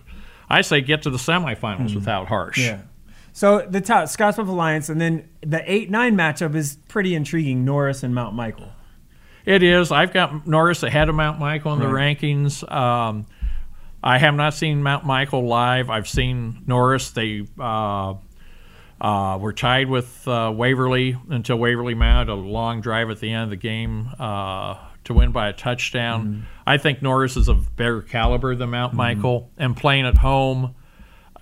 I 0.48 0.60
say 0.60 0.82
get 0.82 1.02
to 1.02 1.10
the 1.10 1.18
semifinals 1.18 1.90
hmm. 1.90 1.96
without 1.96 2.28
Harsh. 2.28 2.58
Yeah. 2.58 2.78
So 3.36 3.66
the 3.68 3.82
top 3.82 4.04
Scottsbluff 4.04 4.48
Alliance, 4.48 4.88
and 4.88 4.98
then 4.98 5.28
the 5.42 5.60
eight 5.70 5.90
nine 5.90 6.16
matchup 6.16 6.54
is 6.54 6.78
pretty 6.88 7.14
intriguing. 7.14 7.66
Norris 7.66 8.02
and 8.02 8.14
Mount 8.14 8.34
Michael. 8.34 8.70
It 9.44 9.62
is. 9.62 9.92
I've 9.92 10.14
got 10.14 10.46
Norris 10.46 10.82
ahead 10.82 11.10
of 11.10 11.14
Mount 11.16 11.38
Michael 11.38 11.74
in 11.74 11.78
the 11.80 11.86
Right. 11.86 12.18
rankings. 12.18 12.64
Um, 12.72 13.26
I 14.02 14.16
have 14.16 14.34
not 14.34 14.54
seen 14.54 14.82
Mount 14.82 15.04
Michael 15.04 15.46
live. 15.46 15.90
I've 15.90 16.08
seen 16.08 16.62
Norris. 16.66 17.10
They 17.10 17.44
uh, 17.60 18.14
Uh, 18.98 19.36
we're 19.38 19.52
tied 19.52 19.90
with 19.90 20.26
uh, 20.26 20.50
Waverly 20.56 21.18
until 21.28 21.58
Waverly 21.58 21.92
mounted 21.94 22.32
a 22.32 22.34
long 22.34 22.80
drive 22.80 23.10
at 23.10 23.20
the 23.20 23.30
end 23.30 23.44
of 23.44 23.50
the 23.50 23.56
game 23.56 24.08
uh, 24.18 24.76
to 25.04 25.12
win 25.12 25.32
by 25.32 25.50
a 25.50 25.52
touchdown. 25.52 26.24
Mm-hmm. 26.26 26.40
I 26.66 26.78
think 26.78 27.02
Norris 27.02 27.36
is 27.36 27.48
of 27.48 27.76
better 27.76 28.00
caliber 28.00 28.54
than 28.54 28.70
Mount 28.70 28.94
Michael, 28.94 29.50
and 29.58 29.76
playing 29.76 30.06
at 30.06 30.16
home. 30.16 30.74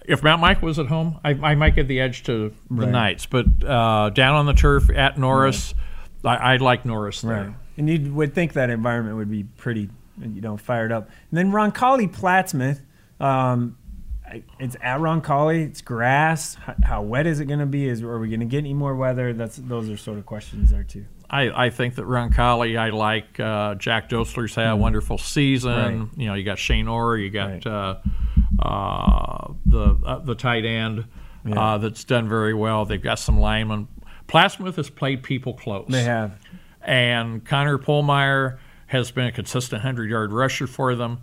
If 0.05 0.23
Mount 0.23 0.41
Michael 0.41 0.67
was 0.67 0.79
at 0.79 0.87
home, 0.87 1.19
I, 1.25 1.31
I 1.31 1.55
might 1.55 1.75
give 1.75 1.89
the 1.89 2.01
edge 2.01 2.23
to 2.25 2.51
the 2.51 2.55
Right. 2.69 2.89
Knights, 2.89 3.27
but 3.27 3.47
uh, 3.65 4.11
down 4.11 4.35
on 4.35 4.47
the 4.47 4.53
turf 4.53 4.91
at 4.95 5.19
Norris, 5.19 5.75
I, 6.25 6.55
I'd 6.55 6.61
like 6.61 6.85
Norris 6.85 7.23
there. 7.23 7.33
Right. 7.47 7.55
And 7.77 7.89
you 7.89 8.13
would 8.15 8.35
think 8.35 8.53
that 8.53 8.71
environment 8.71 9.17
would 9.17 9.31
be 9.31 9.45
pretty, 9.45 9.89
you 10.21 10.41
know, 10.41 10.57
fired 10.57 10.93
up. 10.93 11.09
And 11.31 11.39
then 11.39 11.51
Roncalli 11.53 12.15
Plattsmouth, 12.15 12.81
um, 13.25 13.77
it's 14.59 14.77
at 14.83 15.01
Roncalli. 15.01 15.67
It's 15.67 15.81
grass. 15.81 16.55
How, 16.55 16.75
how 16.83 17.03
wet 17.03 17.27
is 17.27 17.41
it 17.41 17.47
going 17.47 17.61
to 17.61 17.67
be? 17.67 17.89
Is 17.89 18.03
are 18.03 18.19
we 18.19 18.29
going 18.29 18.41
to 18.41 18.47
get 18.47 18.59
any 18.59 18.75
more 18.75 18.95
weather? 18.95 19.33
That's 19.33 19.57
those 19.57 19.89
are 19.91 19.97
sort 19.97 20.19
of 20.19 20.27
questions 20.27 20.71
there 20.71 20.83
too. 20.83 21.05
I, 21.31 21.67
I 21.67 21.71
think 21.71 21.95
that 21.97 22.05
Roncalli, 22.05 22.79
I 22.79 22.91
like 22.91 23.41
uh, 23.41 23.75
Jack 23.77 24.09
Dostler's 24.09 24.55
had 24.55 24.69
a 24.69 24.77
wonderful 24.77 25.19
season. 25.19 25.71
Right. 26.01 26.09
You 26.19 26.27
know, 26.27 26.35
you 26.35 26.45
got 26.45 26.59
Shane 26.59 26.87
Orr, 26.87 27.17
you 27.17 27.31
got 27.31 27.51
Right. 27.51 27.67
uh, 27.67 27.97
uh, 28.61 29.53
the 29.75 30.07
uh, 30.07 30.19
the 30.21 30.35
tight 30.35 30.65
end 30.65 31.05
Yeah. 31.45 31.61
uh, 31.75 31.79
that's 31.79 32.05
done 32.05 32.29
very 32.29 32.55
well. 32.55 32.85
They've 32.85 33.03
got 33.03 33.19
some 33.19 33.39
linemen. 33.39 33.89
Plattsmouth 34.29 34.77
has 34.77 34.89
played 34.89 35.23
people 35.23 35.53
close. 35.55 35.87
They 35.89 36.05
have. 36.05 36.39
and 36.83 37.45
Connor 37.45 37.79
Polmeyer 37.79 38.59
has 38.87 39.11
been 39.11 39.27
a 39.27 39.33
consistent 39.33 39.83
hundred 39.83 40.09
yard 40.11 40.33
rusher 40.33 40.67
for 40.67 40.95
them. 40.95 41.21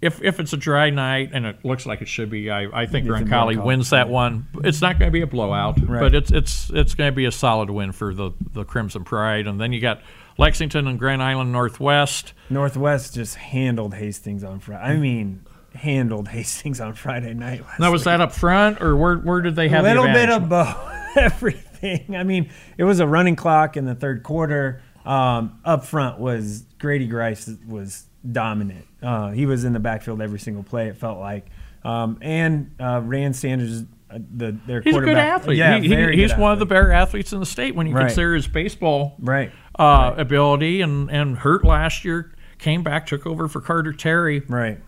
If 0.00 0.20
if 0.22 0.38
it's 0.40 0.52
a 0.52 0.56
dry 0.56 0.90
night 0.90 1.30
and 1.32 1.46
it 1.46 1.64
looks 1.64 1.86
like 1.86 2.02
it 2.02 2.08
should 2.08 2.28
be, 2.28 2.50
I, 2.50 2.82
I 2.82 2.86
think 2.86 3.06
Roncalli 3.06 3.62
wins 3.62 3.90
that 3.90 4.08
one. 4.08 4.46
It's 4.62 4.82
not 4.82 4.98
going 4.98 5.08
to 5.10 5.12
be 5.12 5.22
a 5.22 5.26
blowout, 5.26 5.78
Right. 5.80 6.00
but 6.00 6.14
it's 6.14 6.30
it's 6.30 6.70
it's 6.74 6.94
going 6.94 7.10
to 7.10 7.14
be 7.16 7.24
a 7.24 7.32
solid 7.32 7.70
win 7.70 7.92
for 7.92 8.12
the 8.12 8.32
the 8.52 8.64
Crimson 8.64 9.04
Pride. 9.04 9.46
And 9.46 9.58
then 9.60 9.72
you 9.72 9.80
got 9.80 10.02
Lexington 10.36 10.86
and 10.88 10.98
Grand 10.98 11.22
Island 11.22 11.52
Northwest. 11.52 12.34
Northwest 12.50 13.14
just 13.14 13.36
handled 13.36 13.94
Hastings 13.94 14.44
on 14.44 14.58
Friday. 14.60 14.82
I 14.82 14.96
mean, 14.96 15.44
handled 15.74 16.28
Hastings 16.36 16.80
on 16.80 16.94
Friday 16.94 17.34
night. 17.34 17.62
Last 17.62 17.80
Now 17.80 17.90
was 17.92 18.00
week. 18.02 18.04
that 18.06 18.20
up 18.20 18.32
front 18.32 18.80
or 18.80 18.96
where 18.96 19.16
where 19.16 19.40
did 19.40 19.56
they 19.56 19.68
have 19.68 19.84
a 19.84 19.88
little 19.88 20.04
bit 20.04 20.30
of 20.30 20.48
both, 20.48 20.76
everything. 21.16 22.16
I 22.16 22.22
mean, 22.24 22.50
it 22.78 22.84
was 22.84 23.00
a 23.00 23.06
running 23.06 23.36
clock 23.36 23.76
in 23.76 23.84
the 23.84 23.94
third 23.94 24.22
quarter. 24.22 24.80
Um, 25.04 25.60
up 25.64 25.84
front 25.84 26.18
was 26.18 26.62
Grady 26.78 27.06
Grice 27.06 27.50
was 27.68 28.06
dominant. 28.30 28.86
Uh, 29.02 29.30
he 29.32 29.44
was 29.44 29.64
in 29.64 29.74
the 29.74 29.80
backfield 29.80 30.22
every 30.22 30.38
single 30.38 30.62
play. 30.62 30.88
It 30.88 30.96
felt 30.96 31.18
like, 31.18 31.46
um, 31.84 32.16
and 32.22 32.74
uh, 32.80 33.02
Rand 33.04 33.36
Sanders, 33.36 33.82
uh, 34.10 34.18
the 34.34 34.56
their 34.66 34.80
He's 34.80 34.94
a 34.96 35.00
good 35.00 35.04
quarterback. 35.08 35.40
athlete. 35.42 35.58
Yeah, 35.58 35.78
He- 35.78 35.88
he- 35.94 36.22
he's 36.22 36.34
one 36.34 36.52
of 36.52 36.58
the 36.58 36.64
better 36.64 36.90
athletes 36.90 37.34
in 37.34 37.40
the 37.40 37.44
state 37.46 37.74
when 37.74 37.86
you 37.86 37.94
Right. 37.94 38.06
consider 38.06 38.34
his 38.34 38.46
baseball 38.48 39.16
right. 39.20 39.52
uh, 39.78 40.14
ability. 40.16 40.80
And 40.80 41.10
and 41.10 41.36
hurt 41.36 41.64
last 41.66 42.02
year, 42.06 42.32
came 42.56 42.82
back, 42.82 43.06
took 43.06 43.26
over 43.26 43.46
for 43.46 43.60
Carter 43.60 43.92
Terry. 43.92 44.40
Right. 44.48 44.78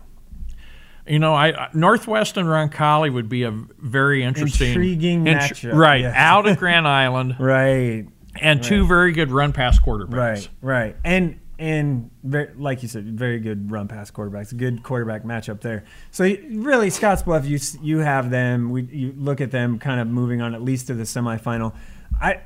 You 1.07 1.19
know, 1.19 1.33
I 1.33 1.47
I- 1.49 1.69
Northwest 1.73 2.37
and 2.37 2.47
Roncalli 2.47 3.13
would 3.13 3.29
be 3.29 3.43
a 3.43 3.51
very 3.51 4.23
interesting, 4.23 4.69
Intriguing 4.69 5.27
int- 5.27 5.39
matchup, 5.41 5.73
right? 5.73 6.01
yes. 6.01 6.13
Out 6.15 6.47
at 6.47 6.57
Grand 6.59 6.87
Island, 6.87 7.35
Right. 7.39 8.05
and 8.41 8.61
two 8.63 8.85
very 8.87 9.11
good 9.11 9.31
run 9.31 9.53
pass 9.53 9.79
quarterbacks. 9.79 10.13
Right, 10.13 10.49
right, 10.61 10.95
and 11.03 11.39
and 11.59 12.11
very, 12.23 12.51
like 12.55 12.83
you 12.83 12.87
said, 12.87 13.05
very 13.17 13.39
good 13.39 13.71
run 13.71 13.87
pass 13.87 14.11
quarterbacks. 14.11 14.55
Good 14.55 14.83
quarterback 14.83 15.23
matchup 15.23 15.61
there. 15.61 15.85
So 16.11 16.23
really, 16.23 16.89
Scottsbluff, 16.89 17.45
you 17.47 17.59
you 17.81 17.99
have 17.99 18.29
them. 18.29 18.69
We 18.69 18.83
you 18.83 19.13
look 19.17 19.41
at 19.41 19.49
them 19.51 19.79
kind 19.79 19.99
of 19.99 20.07
moving 20.07 20.39
on 20.41 20.53
at 20.53 20.61
least 20.61 20.87
to 20.87 20.93
the 20.93 21.03
semifinal. 21.03 21.73
I 22.21 22.41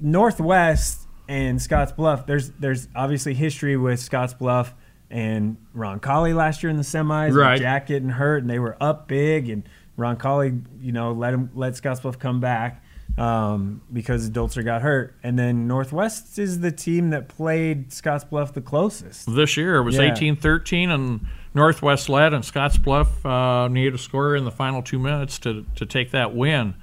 Northwest 0.00 1.06
and 1.28 1.58
Scottsbluff. 1.58 2.26
There's 2.26 2.50
there's 2.52 2.88
obviously 2.94 3.34
history 3.34 3.76
with 3.76 3.98
Scottsbluff 4.00 4.72
and 5.10 5.56
Roncalli 5.74 6.34
last 6.34 6.62
year 6.62 6.70
in 6.70 6.76
the 6.76 6.82
semis. 6.82 7.34
Right. 7.34 7.58
Jack 7.58 7.86
getting 7.86 8.08
hurt, 8.10 8.42
and 8.42 8.50
they 8.50 8.58
were 8.58 8.76
up 8.80 9.08
big, 9.08 9.48
and 9.48 9.62
Roncalli, 9.98 10.62
you 10.80 10.92
know, 10.92 11.12
let 11.12 11.34
him 11.34 11.50
let 11.54 11.74
Scottsbluff 11.74 12.18
come 12.18 12.40
back 12.40 12.82
um, 13.18 13.80
because 13.92 14.28
Dolzer 14.30 14.64
got 14.64 14.82
hurt, 14.82 15.14
and 15.22 15.38
then 15.38 15.66
Northwest 15.66 16.38
is 16.38 16.60
the 16.60 16.70
team 16.72 17.10
that 17.10 17.28
played 17.28 17.90
Scottsbluff 17.90 18.52
the 18.52 18.60
closest. 18.60 19.34
This 19.34 19.56
year 19.56 19.76
it 19.76 19.82
was 19.84 19.96
Yeah. 19.96 20.12
18-13 20.14 20.90
and 20.90 21.26
Northwest 21.54 22.08
led, 22.08 22.34
and 22.34 22.44
Scottsbluff 22.44 23.24
uh, 23.24 23.68
needed 23.68 23.94
a 23.94 23.98
score 23.98 24.36
in 24.36 24.44
the 24.44 24.50
final 24.50 24.82
two 24.82 24.98
minutes 24.98 25.38
to 25.40 25.64
to 25.76 25.86
take 25.86 26.10
that 26.10 26.34
win. 26.34 26.74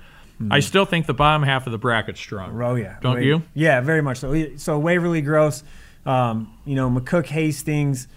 I 0.52 0.60
still 0.60 0.86
think 0.86 1.06
the 1.06 1.14
bottom 1.14 1.44
half 1.44 1.68
of 1.68 1.72
the 1.72 1.78
bracket's 1.78 2.20
strong. 2.20 2.60
Oh 2.62 2.76
yeah, 2.76 2.98
Don't 3.02 3.22
you? 3.22 3.44
Yeah, 3.54 3.80
very 3.82 4.02
much 4.02 4.18
so. 4.18 4.58
So 4.58 4.78
Waverly 4.80 5.22
Gross, 5.22 5.64
um, 6.06 6.54
you 6.66 6.76
know 6.76 6.90
McCook 6.90 7.28
Hastings. 7.28 8.08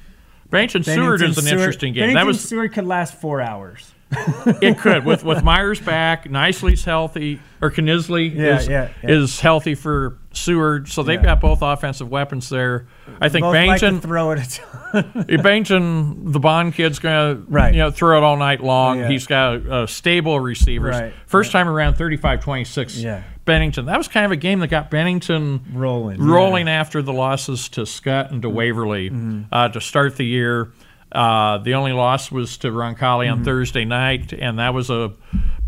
Bennington 0.51 0.85
Seward 0.85 1.23
is 1.23 1.37
an 1.39 1.45
Seward- 1.45 1.59
interesting 1.61 1.93
game. 1.93 2.03
Bennington 2.03 2.21
that 2.23 2.27
was 2.27 2.41
Seward 2.41 2.73
could 2.73 2.87
last 2.87 3.15
four 3.21 3.41
hours. 3.41 3.93
it 4.63 4.79
could 4.79 5.05
with 5.05 5.25
with 5.25 5.43
Myers 5.43 5.81
back, 5.81 6.31
Nicely's 6.31 6.85
healthy, 6.85 7.41
or 7.61 7.73
Knisley 7.73 8.33
Yeah, 8.33 8.59
is, 8.61 8.69
yeah, 8.69 8.89
yeah. 9.03 9.11
is 9.11 9.41
healthy 9.41 9.75
for 9.75 10.17
Seward, 10.33 10.87
so 10.89 11.03
they've 11.03 11.21
got 11.21 11.41
both 11.41 11.59
offensive 11.61 12.09
weapons 12.09 12.49
there. 12.49 12.87
I 13.21 13.29
think 13.29 13.43
Both 13.43 13.55
like 13.83 14.03
throw 14.03 14.31
it 14.31 14.39
a 14.39 14.49
ton. 14.93 15.25
Bennington, 15.43 16.31
the 16.31 16.39
Bond 16.39 16.75
kid's 16.75 17.01
gonna 17.01 17.43
Right. 17.49 17.75
you 17.75 17.81
know 17.81 17.91
throw 17.91 18.17
it 18.17 18.23
all 18.23 18.37
night 18.37 18.63
long. 18.63 19.03
He's 19.11 19.27
got 19.27 19.67
uh, 19.67 19.87
stable 19.89 20.39
receivers. 20.39 20.95
Right, 20.95 21.13
First 21.27 21.51
time 21.51 21.67
around, 21.69 21.95
35-26 21.97 23.03
Yeah. 23.03 23.25
Bennington. 23.47 23.87
That 23.87 23.97
was 23.97 24.09
kind 24.09 24.27
of 24.27 24.33
a 24.33 24.37
game 24.37 24.59
that 24.61 24.67
got 24.69 24.91
Bennington 24.91 25.61
Rolling, 25.73 26.21
rolling 26.21 26.69
after 26.69 27.01
the 27.01 27.13
losses 27.15 27.71
to 27.71 27.87
Scott 27.87 28.31
and 28.31 28.43
to 28.43 28.49
Mm-hmm. 28.49 28.57
Waverly 28.57 29.47
uh, 29.51 29.69
to 29.71 29.81
start 29.81 30.17
the 30.17 30.27
year. 30.27 30.73
Uh, 31.11 31.59
the 31.59 31.75
only 31.75 31.93
loss 31.93 32.31
was 32.31 32.59
to 32.59 32.69
Roncalli 32.69 33.27
Mm-hmm. 33.27 33.39
on 33.39 33.45
Thursday 33.45 33.85
night, 33.87 34.33
and 34.35 34.59
that 34.59 34.75
was 34.75 34.91
a 34.91 35.13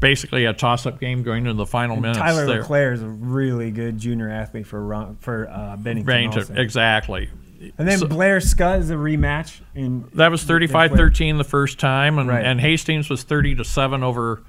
basically 0.01 0.45
a 0.45 0.53
toss-up 0.53 1.01
game 1.01 1.23
going 1.23 1.45
into 1.47 1.55
the 1.55 1.65
final 1.67 1.97
minutes. 1.97 2.19
Tyler 2.19 2.45
there. 2.47 2.61
LeClaire 2.61 2.93
is 2.93 3.03
a 3.03 3.09
really 3.09 3.71
good 3.71 3.99
junior 3.99 4.29
athlete 4.29 4.67
for 4.67 4.85
Ron, 4.85 5.17
for 5.21 5.49
uh, 5.49 5.77
Bennington. 5.77 6.05
Bennington, 6.07 6.59
exactly. 6.59 7.31
And 7.79 7.89
then 7.89 7.99
So- 7.99 8.07
Blair 8.07 8.41
Scott 8.41 8.79
is 8.81 8.91
a 8.91 8.95
rematch. 8.95 9.61
In, 9.75 10.05
That 10.15 10.31
was 10.31 10.45
35-13 10.45 11.39
the 11.39 11.45
first 11.45 11.79
time, 11.81 12.19
and, 12.19 12.29
Right. 12.29 12.45
and 12.45 12.61
Hastings 12.61 13.09
was 13.11 13.23
30 13.25 13.57
to 13.57 13.65
seven 13.65 14.03
over 14.05 14.43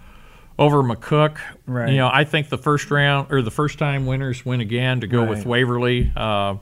over 0.59 0.83
McCook. 0.83 1.37
Right. 1.65 1.89
You 1.89 1.97
know, 1.97 2.09
I 2.11 2.25
think 2.25 2.49
the 2.49 2.57
first 2.57 2.91
round 2.91 3.31
or 3.31 3.41
the 3.41 3.49
first 3.49 3.79
time 3.79 4.05
winners 4.05 4.45
win 4.45 4.59
again 4.61 4.99
to 5.01 5.07
go 5.07 5.23
with 5.25 5.45
Waverly. 5.45 6.11
Uh, 6.15 6.55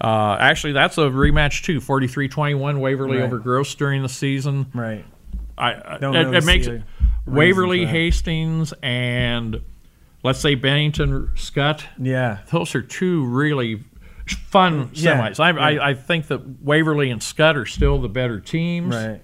uh, 0.00 0.36
actually, 0.40 0.72
that's 0.72 0.96
a 0.98 1.02
rematch 1.02 1.62
too. 1.62 1.80
43-21 1.80 2.78
Waverly 2.80 3.18
Right. 3.18 3.24
over 3.24 3.38
Gross 3.38 3.74
during 3.74 4.02
the 4.02 4.08
season. 4.08 4.66
right. 4.74 5.04
I, 5.58 5.94
I 5.94 5.98
Don't 5.98 6.14
it, 6.16 6.24
really 6.24 6.36
it 6.38 6.44
makes 6.44 6.66
it 6.68 6.82
Waverly, 7.26 7.80
reason 7.80 7.88
for 7.88 7.92
that. 7.92 7.98
Hastings, 7.98 8.74
and 8.82 9.60
let's 10.22 10.38
say 10.38 10.54
Bennington, 10.54 11.30
Scott. 11.34 11.84
Yeah. 12.00 12.38
Those 12.52 12.74
are 12.76 12.82
two 12.82 13.24
really 13.26 13.82
fun 14.50 14.90
Yeah, 14.94 15.28
semis. 15.28 15.40
I, 15.40 15.50
yeah. 15.72 15.82
I, 15.82 15.88
I 15.90 15.94
think 15.94 16.28
that 16.28 16.62
Waverly 16.62 17.10
and 17.10 17.20
Scott 17.22 17.56
are 17.56 17.66
still 17.66 18.00
the 18.00 18.08
better 18.08 18.38
teams. 18.40 18.94
Right. 18.94 19.20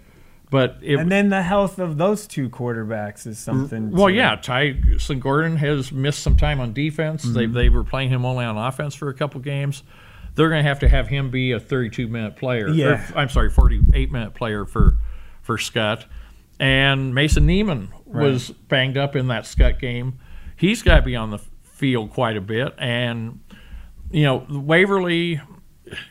But 0.50 0.78
it, 0.82 0.98
And 1.00 1.10
then 1.10 1.30
the 1.30 1.42
health 1.42 1.78
of 1.78 1.96
those 1.96 2.26
two 2.26 2.48
quarterbacks 2.48 3.26
is 3.26 3.38
something. 3.38 3.90
well, 3.90 4.06
to- 4.08 4.12
yeah, 4.12 4.36
Tyson 4.36 5.18
Gordon 5.18 5.56
has 5.56 5.90
missed 5.90 6.20
some 6.22 6.36
time 6.36 6.60
on 6.60 6.72
defense. 6.72 7.22
They 7.24 7.44
Mm-hmm. 7.46 7.54
they 7.54 7.68
were 7.70 7.82
playing 7.84 8.10
him 8.10 8.24
only 8.24 8.44
on 8.44 8.56
offense 8.56 8.94
for 8.94 9.08
a 9.08 9.14
couple 9.14 9.40
games. 9.40 9.82
They're 10.36 10.48
going 10.48 10.62
to 10.62 10.68
have 10.68 10.80
to 10.80 10.88
have 10.88 11.08
him 11.08 11.30
be 11.30 11.52
a 11.52 11.60
32 11.60 12.08
minute 12.08 12.36
player. 12.36 12.68
Yeah. 12.68 12.86
Or, 13.14 13.18
I'm 13.18 13.28
sorry, 13.28 13.50
48 13.50 14.12
minute 14.12 14.34
player 14.34 14.64
for 14.64 14.98
for 15.42 15.58
Scott. 15.58 16.06
And 16.60 17.14
Mason 17.14 17.46
Neiman 17.48 17.88
was 18.06 18.50
banged 18.50 18.96
up 18.96 19.16
in 19.16 19.26
that 19.28 19.46
Scott 19.46 19.80
game. 19.80 20.18
He's 20.56 20.82
got 20.82 20.96
to 20.96 21.02
be 21.02 21.16
on 21.16 21.30
the 21.30 21.38
field 21.62 22.10
quite 22.12 22.36
a 22.36 22.40
bit. 22.40 22.74
And 22.78 23.40
you 24.10 24.22
know, 24.22 24.46
Waverly 24.48 25.40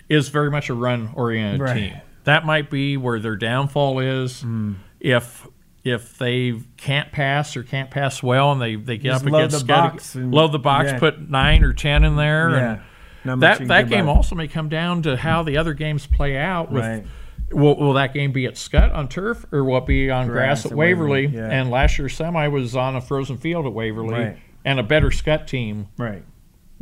is 0.09 0.27
very 0.29 0.51
much 0.51 0.69
a 0.69 0.73
run 0.73 1.11
oriented 1.15 1.61
Right. 1.61 1.73
team. 1.75 1.93
That 2.23 2.45
might 2.45 2.69
be 2.69 2.97
where 2.97 3.19
their 3.19 3.35
downfall 3.35 3.99
is. 3.99 4.41
Hmm. 4.41 4.73
If 4.99 5.47
if 5.83 6.17
they 6.17 6.53
can't 6.77 7.11
pass 7.11 7.57
or 7.57 7.63
can't 7.63 7.91
pass 7.91 8.23
well, 8.23 8.53
and 8.53 8.61
they, 8.61 8.75
they 8.75 8.97
get 8.97 9.09
Just 9.11 9.25
up 9.25 9.33
against 9.33 9.59
the 9.59 9.65
box 9.65 10.15
and- 10.15 10.33
load 10.33 10.53
the 10.53 10.59
box, 10.59 10.91
yeah. 10.93 10.99
put 10.99 11.29
nine 11.29 11.61
or 11.63 11.73
ten 11.73 12.05
in 12.05 12.15
there, 12.15 12.49
Yeah. 12.51 12.79
and 13.33 13.41
that 13.41 13.67
that 13.67 13.89
game 13.89 14.05
about 14.05 14.15
also 14.17 14.35
may 14.35 14.47
come 14.47 14.69
down 14.69 15.01
to 15.01 15.17
how 15.17 15.43
the 15.43 15.57
other 15.57 15.73
games 15.73 16.07
play 16.07 16.37
out. 16.37 16.71
With 16.71 16.83
Right. 16.85 17.05
will, 17.51 17.75
will 17.75 17.93
that 17.93 18.13
game 18.13 18.31
be 18.31 18.45
at 18.45 18.55
Scott 18.57 18.93
on 18.93 19.09
turf 19.09 19.45
or 19.51 19.65
will 19.65 19.77
it 19.79 19.85
be 19.85 20.09
on 20.09 20.27
grass, 20.27 20.61
Grass 20.63 20.65
at 20.67 20.71
at 20.71 20.77
Waverly? 20.77 21.25
Waverly, 21.27 21.37
yeah. 21.49 21.49
And 21.59 21.69
last 21.69 21.99
year's 21.99 22.13
semi 22.15 22.47
was 22.47 22.77
on 22.77 22.95
a 22.95 23.01
frozen 23.01 23.35
field 23.37 23.65
at 23.65 23.73
Waverly, 23.73 24.13
Right. 24.13 24.37
and 24.63 24.79
a 24.79 24.83
better 24.83 25.11
Scott 25.11 25.49
team 25.49 25.87
Right. 25.97 26.23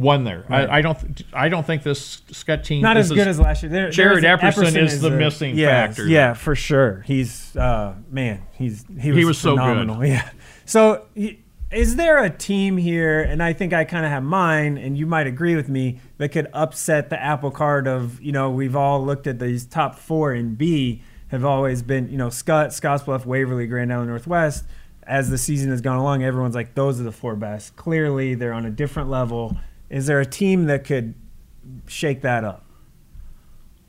Won 0.01 0.24
there. 0.24 0.46
Right. 0.50 0.70
I, 0.70 0.77
I 0.77 0.81
don't 0.81 1.24
I 1.34 1.50
don't 1.50 1.65
think 1.65 1.84
this 1.84 2.22
Scott 2.31 2.63
team 2.63 2.81
Not 2.81 2.98
is 2.98 3.12
as 3.12 3.17
good 3.17 3.27
as 3.27 3.39
last 3.39 3.63
year. 3.63 3.72
There, 3.72 3.89
Jared 3.89 4.24
there's- 4.24 4.41
Epperson 4.55 4.77
is 4.77 5.01
the 5.01 5.12
missing 5.12 5.58
yeah, 5.58 5.88
factor 5.88 6.08
Yeah, 6.08 6.34
for 6.34 6.55
sure. 6.55 7.01
He's 7.05 7.55
uh, 7.55 7.96
man. 8.10 8.43
He's 8.53 8.86
he 9.00 9.12
was, 9.12 9.25
was 9.25 9.38
so 9.38 9.55
good. 9.55 9.62
phenomenal. 9.62 10.05
Yeah. 10.05 10.29
So 10.65 11.05
is 11.72 11.96
there 11.96 12.24
a 12.24 12.29
team 12.29 12.77
here, 12.77 13.22
and 13.22 13.41
I 13.41 13.53
think 13.53 13.72
I 13.74 13.86
kind 13.86 14.05
of 14.05 14.12
have 14.12 14.24
mine, 14.24 14.77
and 14.77 14.98
you 14.98 15.05
might 15.05 15.27
agree 15.27 15.55
with 15.55 15.70
me, 15.70 16.00
that 16.17 16.29
could 16.29 16.48
upset 16.53 17.10
the 17.10 17.22
apple 17.22 17.51
cart 17.51 17.88
of, 17.88 18.22
you 18.22 18.31
know, 18.34 18.50
we've 18.50 18.75
all 18.75 19.03
looked 19.05 19.25
at 19.25 19.39
these 19.39 19.65
top 19.65 19.98
four 19.98 20.34
in 20.34 20.55
B 20.55 21.01
have 21.29 21.46
always 21.46 21.81
been, 21.81 22.10
you 22.10 22.17
know, 22.17 22.29
Scott, 22.29 22.70
Scottsbluff, 22.72 23.25
Waverly, 23.25 23.65
Grand 23.65 23.91
Island 23.93 24.10
Northwest. 24.10 24.65
As 25.03 25.29
the 25.29 25.38
season 25.38 25.72
has 25.72 25.79
gone 25.79 25.98
along, 25.98 26.24
everyone's 26.24 26.55
like, 26.55 26.75
those 26.75 27.00
are 27.00 27.03
the 27.03 27.12
four 27.12 27.36
best. 27.38 27.75
Clearly, 27.77 28.36
they're 28.36 28.51
on 28.53 28.65
a 28.65 28.70
different 28.70 29.10
level. 29.10 29.58
Is 29.91 30.07
there 30.07 30.19
a 30.19 30.25
team 30.25 30.65
that 30.65 30.83
could 30.86 31.13
shake 31.88 32.21
that 32.21 32.43
up? 32.43 32.65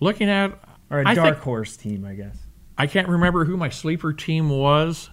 Looking 0.00 0.28
at 0.28 0.58
Or 0.90 1.00
a 1.00 1.08
I 1.08 1.14
dark 1.14 1.34
think- 1.36 1.44
horse 1.44 1.76
team, 1.76 2.04
I 2.04 2.14
guess. 2.14 2.36
I 2.76 2.86
can't 2.86 3.08
remember 3.08 3.44
who 3.44 3.56
my 3.56 3.68
sleeper 3.68 4.12
team 4.12 4.48
was, 4.48 5.10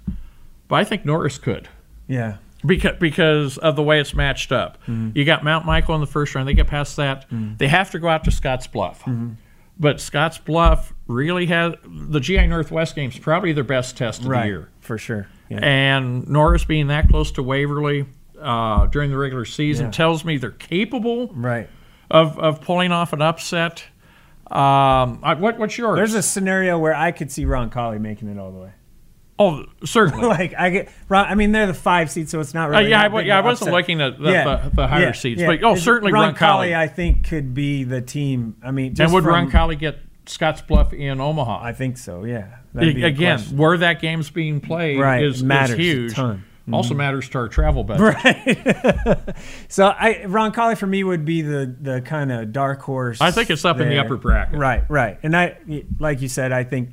but 0.67 0.75
I 0.77 0.83
think 0.83 1.05
Norris 1.05 1.37
could. 1.37 1.67
Yeah. 2.07 2.37
because 2.65 2.97
because 2.99 3.57
of 3.59 3.75
the 3.75 3.83
way 3.83 3.99
it's 4.01 4.13
matched 4.15 4.51
up. 4.51 4.77
Mm-hmm. 4.83 5.09
You 5.15 5.23
got 5.25 5.43
Mount 5.43 5.65
Michael 5.65 5.93
in 5.95 6.01
the 6.01 6.07
first 6.07 6.33
round. 6.33 6.47
They 6.47 6.53
get 6.55 6.67
past 6.67 6.95
that. 6.97 7.29
Mm-hmm. 7.29 7.57
They 7.57 7.67
have 7.67 7.91
to 7.91 7.99
go 7.99 8.07
out 8.09 8.23
to 8.23 8.31
Scotts 8.31 8.65
Bluff. 8.67 9.01
Mm-hmm. 9.01 9.33
But 9.79 10.01
Scotts 10.01 10.37
Bluff 10.39 10.93
really 11.07 11.45
has 11.45 11.73
the 11.85 12.19
GI 12.19 12.47
Northwest 12.47 12.95
game's 12.95 13.17
probably 13.19 13.53
their 13.53 13.63
best 13.63 13.95
test 13.95 14.21
of 14.21 14.27
Right. 14.27 14.41
the 14.43 14.47
year. 14.47 14.69
For 14.81 14.97
sure. 14.97 15.27
Yeah. 15.49 15.59
And 15.61 16.27
Norris 16.27 16.65
being 16.65 16.87
that 16.87 17.07
close 17.09 17.31
to 17.33 17.43
Waverly 17.43 18.05
uh, 18.41 18.85
during 18.87 19.09
the 19.11 19.17
regular 19.17 19.45
season 19.45 19.87
Yeah. 19.87 19.91
tells 19.91 20.23
me 20.25 20.37
they're 20.37 20.51
capable 20.51 21.27
right. 21.33 21.69
of, 22.09 22.37
of 22.39 22.61
pulling 22.61 22.91
off 22.91 23.13
an 23.13 23.21
upset. 23.21 23.83
Um, 24.49 25.19
I- 25.23 25.35
what, 25.37 25.59
what's 25.59 25.77
yours? 25.77 25.97
There's 25.97 26.13
a 26.15 26.23
scenario 26.23 26.79
where 26.79 26.95
I 26.95 27.11
could 27.11 27.31
see 27.31 27.45
Roncalli 27.45 27.99
making 27.99 28.29
it 28.29 28.39
all 28.39 28.51
the 28.51 28.59
way. 28.59 28.71
oh, 29.37 29.63
certainly. 29.85 30.25
like 30.27 30.53
I 30.57 30.69
get, 30.71 30.89
Ron, 31.07 31.25
I 31.27 31.35
mean, 31.35 31.51
they're 31.51 31.67
the 31.67 31.73
five 31.73 32.09
seed, 32.11 32.29
so 32.29 32.39
it's 32.39 32.53
not 32.53 32.69
Uh, 32.69 32.79
really. 32.79 32.89
yeah, 32.89 32.99
I, 32.99 33.01
that 33.03 33.07
w- 33.09 33.21
big 33.23 33.27
yeah, 33.27 33.37
I 33.37 33.41
wasn't 33.41 33.69
upset. 33.69 33.73
looking 33.73 34.01
at 34.01 34.17
the, 34.17 34.23
the, 34.23 34.71
the 34.73 34.87
higher 34.87 35.01
yeah, 35.03 35.11
seeds, 35.11 35.39
yeah. 35.41 35.47
but 35.47 35.63
oh, 35.63 35.75
certainly 35.75 36.11
Ron 36.11 36.33
Roncalli. 36.33 36.75
I 36.75 36.87
think 36.87 37.27
could 37.29 37.53
be 37.53 37.83
the 37.83 38.01
team. 38.01 38.55
I 38.63 38.71
mean, 38.71 38.95
just 38.95 39.01
And 39.01 39.13
would 39.13 39.23
from, 39.23 39.33
Ron 39.33 39.51
Colley 39.51 39.75
get 39.75 39.99
Scotts 40.25 40.61
Bluff 40.61 40.93
in 40.93 41.21
Omaha? 41.21 41.63
I 41.63 41.73
think 41.73 41.97
so. 41.97 42.23
Yeah. 42.23 42.55
Again, 42.75 43.39
where 43.55 43.77
that 43.77 43.99
game's 44.01 44.29
being 44.29 44.59
played 44.61 44.99
Right, 44.99 45.23
is, 45.23 45.41
matters 45.43 45.71
is 45.71 45.77
a 45.79 45.81
huge. 45.81 46.15
Also 46.71 46.93
matters 46.93 47.27
to 47.29 47.37
our 47.39 47.47
travel 47.47 47.83
budget. 47.83 48.15
Right. 48.23 49.35
so 49.67 49.87
I 49.87 50.23
Roncalli 50.25 50.77
for 50.77 50.87
me 50.87 51.03
would 51.03 51.25
be 51.25 51.41
the 51.41 51.75
the 51.81 52.01
kind 52.01 52.31
of 52.31 52.51
dark 52.51 52.81
horse. 52.81 53.19
I 53.21 53.31
think 53.31 53.49
it's 53.49 53.65
up 53.65 53.79
in 53.79 53.89
the 53.89 53.97
upper 53.99 54.17
bracket. 54.17 54.57
Right, 54.59 54.83
right, 54.89 55.17
and 55.23 55.35
I 55.35 55.57
like 55.99 56.21
you 56.21 56.27
said, 56.29 56.51
I 56.51 56.63
think 56.63 56.89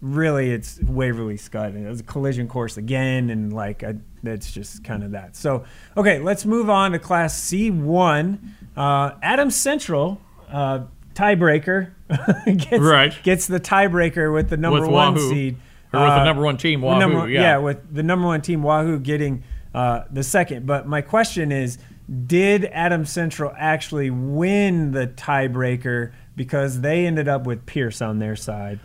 really 0.00 0.50
it's 0.52 0.80
Waverly 0.82 1.36
Scott. 1.36 1.70
and 1.70 1.84
It 1.84 1.88
was 1.88 2.00
a 2.00 2.04
collision 2.04 2.48
course 2.48 2.76
again, 2.76 3.30
and 3.30 3.52
like 3.52 3.82
I, 3.82 3.94
that's 4.22 4.50
just 4.52 4.84
kind 4.84 5.02
of 5.02 5.12
that. 5.12 5.36
So 5.36 5.64
okay, 5.96 6.18
let's 6.20 6.44
move 6.44 6.70
on 6.70 6.92
to 6.92 6.98
Class 6.98 7.40
C 7.40 7.70
one. 7.70 8.54
Uh, 8.76 9.12
Adams 9.22 9.56
Central 9.56 10.20
uh, 10.50 10.84
tiebreaker 11.14 11.90
gets 12.46 12.78
Right. 12.80 13.12
gets 13.22 13.46
the 13.48 13.58
tiebreaker 13.60 14.32
with 14.32 14.50
the 14.50 14.56
number 14.56 14.80
With 14.80 14.90
one 14.90 15.14
Wahoo. 15.14 15.30
seed. 15.30 15.56
Or 15.92 16.00
with 16.00 16.08
the 16.10 16.20
Uh, 16.20 16.24
number 16.24 16.42
one 16.42 16.56
team, 16.56 16.82
Wahoo. 16.82 16.98
number- 17.00 17.28
yeah. 17.30 17.56
with 17.58 17.94
the 17.94 18.02
number 18.02 18.26
one 18.26 18.40
team, 18.42 18.62
Wahoo 18.62 18.98
getting 18.98 19.42
uh, 19.74 20.02
the 20.10 20.22
second. 20.22 20.66
But 20.66 20.86
my 20.86 21.00
question 21.02 21.52
is, 21.52 21.78
did 22.26 22.64
Adam 22.72 23.04
Central 23.04 23.52
actually 23.56 24.10
win 24.10 24.92
the 24.92 25.06
tiebreaker 25.08 26.12
because 26.36 26.80
they 26.80 27.06
ended 27.06 27.28
up 27.28 27.46
with 27.46 27.66
Pierce 27.66 28.00
on 28.00 28.18
their 28.18 28.34
side, 28.36 28.78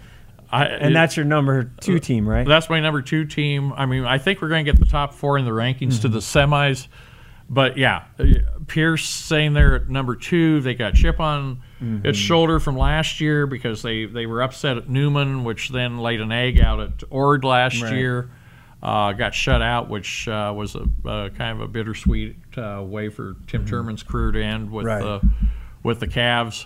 I, 0.51 0.65
and 0.65 0.95
that's 0.95 1.15
your 1.17 1.25
number 1.25 1.71
two 1.81 1.99
team, 1.99 2.27
right? 2.27 2.45
That's 2.47 2.69
my 2.69 2.79
number 2.79 3.01
two 3.01 3.25
team. 3.25 3.73
I 3.75 3.85
mean, 3.85 4.03
I 4.05 4.17
think 4.17 4.41
we're 4.41 4.49
going 4.49 4.65
to 4.65 4.71
get 4.71 4.79
the 4.79 4.85
top 4.85 5.13
four 5.13 5.37
in 5.37 5.45
the 5.45 5.51
rankings 5.51 6.01
to 6.01 6.09
the 6.09 6.19
Mm-hmm. 6.19 6.53
semis. 6.53 6.87
But 7.49 7.77
yeah, 7.77 8.03
uh, 8.19 8.25
Pierce 8.67 9.05
saying 9.07 9.53
they're 9.53 9.75
at 9.75 9.89
number 9.89 10.15
two. 10.15 10.59
They 10.61 10.73
got 10.73 10.93
chip 10.93 11.19
on 11.19 11.61
Mm-hmm. 11.83 12.05
its 12.05 12.17
shoulder 12.17 12.59
from 12.59 12.77
last 12.77 13.19
year 13.19 13.45
because 13.45 13.81
they, 13.81 14.05
they 14.05 14.25
were 14.25 14.41
upset 14.41 14.77
at 14.77 14.89
Newman, 14.89 15.43
which 15.43 15.69
then 15.69 15.97
laid 15.99 16.21
an 16.21 16.31
egg 16.31 16.59
out 16.61 16.79
at 16.79 17.03
Ord 17.09 17.43
last 17.43 17.81
Right. 17.81 17.93
year. 17.93 18.29
Uh, 18.81 19.11
got 19.13 19.33
shut 19.33 19.61
out, 19.61 19.89
which 19.89 20.27
uh, 20.27 20.53
was 20.55 20.75
a, 20.75 20.81
uh 21.07 21.29
kind 21.29 21.57
of 21.57 21.61
a 21.61 21.67
bittersweet 21.67 22.35
uh, 22.57 22.81
way 22.85 23.09
for 23.09 23.35
Tim 23.47 23.65
Turman's 23.65 24.03
career 24.03 24.31
to 24.31 24.43
end 24.43 24.71
with 24.71 24.85
Mm-hmm. 24.85 25.05
Right. 25.07 25.21
the 25.21 25.29
with 25.83 25.99
the 25.99 26.07
Cavs. 26.07 26.65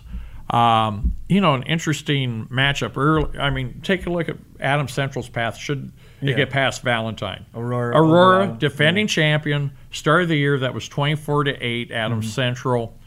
Um, 0.53 1.13
you 1.27 1.41
know, 1.41 1.55
an 1.55 1.63
interesting 1.63 2.45
matchup. 2.47 2.95
Early, 2.95 3.37
I 3.37 3.49
mean, 3.49 3.81
take 3.83 4.05
a 4.05 4.09
look 4.09 4.29
at 4.29 4.37
Adam 4.61 4.87
Central's 4.87 5.27
path. 5.27 5.57
Should 5.57 5.91
they 6.21 6.29
Yeah. 6.29 6.35
get 6.37 6.49
past 6.51 6.83
Valentine? 6.83 7.45
Aurora, 7.53 7.97
Aurora, 7.97 8.37
Ogallala. 8.43 8.57
defending 8.59 9.07
champion, 9.07 9.71
start 9.91 10.21
of 10.23 10.29
the 10.29 10.37
year 10.37 10.57
that 10.59 10.73
was 10.73 10.87
twenty-four 10.87 11.43
to 11.45 11.51
eight. 11.59 11.91
Adam 11.91 12.21
Mm-hmm. 12.21 12.29
Central, 12.29 12.97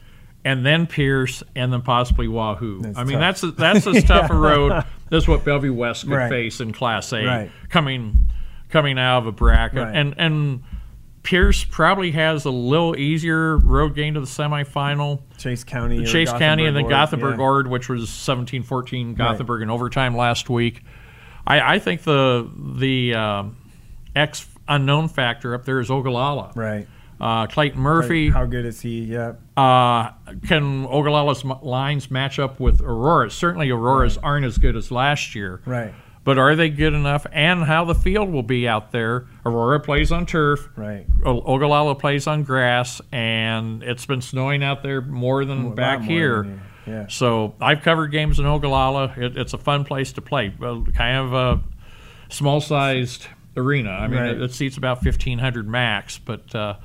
and 0.45 0.65
then 0.65 0.87
Pierce, 0.87 1.43
and 1.55 1.73
then 1.73 1.83
possibly 1.83 2.29
Wahoo. 2.29 2.81
That's 2.83 2.99
I 2.99 3.05
mean, 3.05 3.19
tough. 3.19 3.41
that's 3.41 3.43
a, 3.43 3.51
that's 3.53 3.87
as 3.87 4.05
tough 4.05 4.31
a 4.31 4.35
road 4.37 4.85
as 5.13 5.29
what 5.29 5.45
Bellevue 5.45 5.73
West 5.75 6.05
could 6.05 6.13
Right. 6.13 6.29
face 6.31 6.61
in 6.61 6.73
Class 6.73 7.13
A, 7.13 7.25
Right. 7.25 7.51
coming 7.69 8.17
coming 8.71 8.99
out 8.99 9.19
of 9.19 9.27
a 9.27 9.33
bracket, 9.33 9.79
Right. 9.85 9.95
and 9.97 10.15
and. 10.19 10.63
Pierce 11.23 11.65
probably 11.65 12.13
has 12.13 12.47
a 12.47 12.51
little 12.51 12.97
easier 12.97 13.59
road 13.59 13.95
game 13.95 14.15
to 14.15 14.21
the 14.21 14.27
semifinal. 14.27 15.21
Chase 15.37 15.65
County, 15.65 16.07
Chase 16.07 16.33
County 16.33 16.65
and 16.65 16.75
then 16.75 16.89
Gothenburg 16.89 17.37
yeah. 17.37 17.45
Ord, 17.45 17.67
which 17.69 17.91
was 17.91 18.09
17-14 18.09 19.17
Gothenburg 19.19 19.61
in 19.61 19.69
overtime 19.69 20.17
last 20.17 20.49
week. 20.49 20.83
I, 21.47 21.75
I 21.75 21.79
think 21.79 22.05
the 22.05 22.51
the 22.57 23.15
um, 23.15 23.57
X 24.17 24.47
unknown 24.67 25.09
factor 25.09 25.55
up 25.55 25.67
there 25.67 25.79
is 25.79 25.91
Ogallala. 25.91 26.53
Right. 26.57 26.89
Uh, 27.21 27.47
Clayton 27.47 27.81
Murphy. 27.81 28.31
How 28.31 28.47
good 28.47 28.65
is 28.65 28.81
he? 28.81 29.01
Yeah. 29.05 29.35
Uh, 29.57 30.13
can 30.47 30.87
Ogallala's 30.87 31.45
lines 31.45 32.11
match 32.11 32.39
up 32.39 32.59
with 32.59 32.81
Aurora? 32.81 33.31
Certainly, 33.31 33.71
Aurora's 33.71 34.17
aren't 34.19 34.47
as 34.47 34.57
good 34.59 34.75
as 34.77 34.91
last 34.91 35.35
year. 35.35 35.61
Right. 35.67 35.93
But 36.23 36.39
are 36.39 36.55
they 36.55 36.69
good 36.69 36.93
enough? 36.95 37.27
And 37.33 37.65
how 37.65 37.85
the 37.85 37.95
field 37.95 38.31
will 38.31 38.43
be 38.43 38.69
out 38.69 38.93
there. 38.93 39.27
Aurora 39.45 39.81
plays 39.81 40.13
on 40.13 40.27
turf. 40.27 40.69
Right. 40.77 41.07
O- 41.25 41.41
Ogallala 41.55 41.95
plays 41.95 42.27
on 42.27 42.43
grass, 42.43 43.01
and 43.11 43.83
it's 43.83 44.07
been 44.07 44.21
snowing 44.21 44.63
out 44.63 44.83
there 44.83 45.01
more 45.01 45.45
than 45.45 45.67
lot 45.69 45.77
back 45.77 46.01
more 46.01 46.09
here. 46.09 46.43
than 46.43 46.61
Yeah. 46.87 47.07
So 47.09 47.55
I've 47.61 47.83
covered 47.83 48.09
games 48.13 48.39
in 48.39 48.47
Ogallala. 48.47 49.15
It, 49.17 49.37
it's 49.37 49.55
a 49.55 49.59
fun 49.59 49.85
place 49.85 50.13
to 50.15 50.21
play. 50.23 50.55
Well, 50.59 50.85
kind 50.95 51.17
of 51.19 51.33
a 51.33 51.63
small-sized 52.35 53.27
arena. 53.57 53.91
I 53.91 54.07
mean, 54.09 54.21
Right. 54.21 54.41
it, 54.41 54.53
seats 54.53 54.77
about 54.77 54.99
1,500 55.05 55.69
max. 55.69 56.19
But 56.19 56.55
uh, 56.55 56.77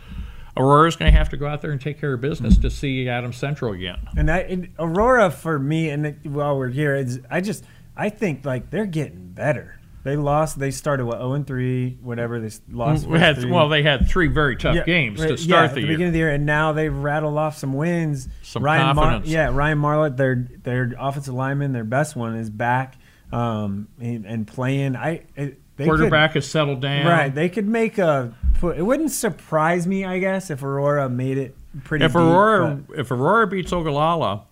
Aurora's 0.57 0.95
going 0.95 1.11
to 1.11 1.17
have 1.17 1.29
to 1.29 1.37
go 1.37 1.47
out 1.47 1.61
there 1.61 1.71
and 1.71 1.81
take 1.81 1.99
care 1.99 2.13
of 2.13 2.21
business 2.21 2.57
to 2.59 2.69
see 2.69 3.07
Adams 3.09 3.37
Central 3.37 3.73
again. 3.73 3.99
And 4.17 4.31
I, 4.31 4.39
and 4.39 4.69
Aurora 4.79 5.29
for 5.31 5.59
me, 5.59 5.89
and 5.89 6.05
it- 6.07 6.25
while 6.25 6.57
we're 6.57 6.69
here, 6.69 6.95
is 6.95 7.19
I 7.29 7.41
just 7.41 7.63
I 7.97 8.09
think 8.09 8.45
like 8.45 8.69
they're 8.69 8.85
getting 8.85 9.29
better. 9.29 9.79
They 10.03 10.15
lost. 10.17 10.59
They 10.59 10.69
started 10.69 11.05
what 11.07 11.17
zero 11.17 11.33
and 11.33 11.47
three, 11.47 11.97
whatever. 12.03 12.39
They 12.39 12.55
lost. 12.71 13.07
We 13.07 13.17
had 13.17 13.43
well, 13.49 13.69
they 13.69 13.81
had 13.81 14.07
three 14.07 14.27
very 14.27 14.55
tough 14.55 14.75
Yeah, 14.75 14.83
games 14.83 15.19
to 15.19 15.29
yeah, 15.29 15.35
start 15.35 15.65
at 15.65 15.69
the 15.69 15.75
the 15.75 15.81
year. 15.81 15.87
beginning 15.93 16.07
of 16.09 16.13
the 16.13 16.19
year, 16.19 16.29
and 16.29 16.45
now 16.45 16.73
they've 16.73 16.95
rattled 16.95 17.39
off 17.39 17.57
some 17.57 17.73
wins. 17.73 18.29
Some 18.43 18.61
Ryan 18.63 18.95
Mar- 18.95 19.05
confidence. 19.05 19.33
yeah, 19.33 19.49
Ryan 19.51 19.79
Marlett, 19.79 20.15
their 20.15 20.47
their 20.61 20.93
offensive 20.99 21.33
lineman, 21.33 21.71
their 21.73 21.83
best 21.83 22.15
one, 22.15 22.35
is 22.35 22.51
back 22.51 22.97
um, 23.31 23.87
and, 23.99 24.25
and 24.27 24.45
playing. 24.47 24.95
I 24.95 25.23
it, 25.35 25.59
they 25.77 25.83
could- 25.85 25.89
Quarterback 25.91 26.33
has 26.33 26.45
settled 26.47 26.81
down. 26.81 27.05
right? 27.05 27.33
They 27.33 27.49
could 27.49 27.67
make 27.67 27.97
a. 27.97 28.33
Put, 28.59 28.77
it 28.77 28.81
wouldn't 28.83 29.11
surprise 29.11 29.85
me, 29.85 30.05
I 30.05 30.19
guess, 30.19 30.49
if 30.49 30.63
Aurora 30.63 31.09
made 31.09 31.37
it 31.37 31.55
pretty. 31.83 32.05
if 32.05 32.11
deep, 32.11 32.21
Aurora 32.21 32.81
but- 32.87 32.99
if 32.99 33.11
Aurora 33.11 33.47
beats 33.47 33.73
Ogallala, 33.73 34.43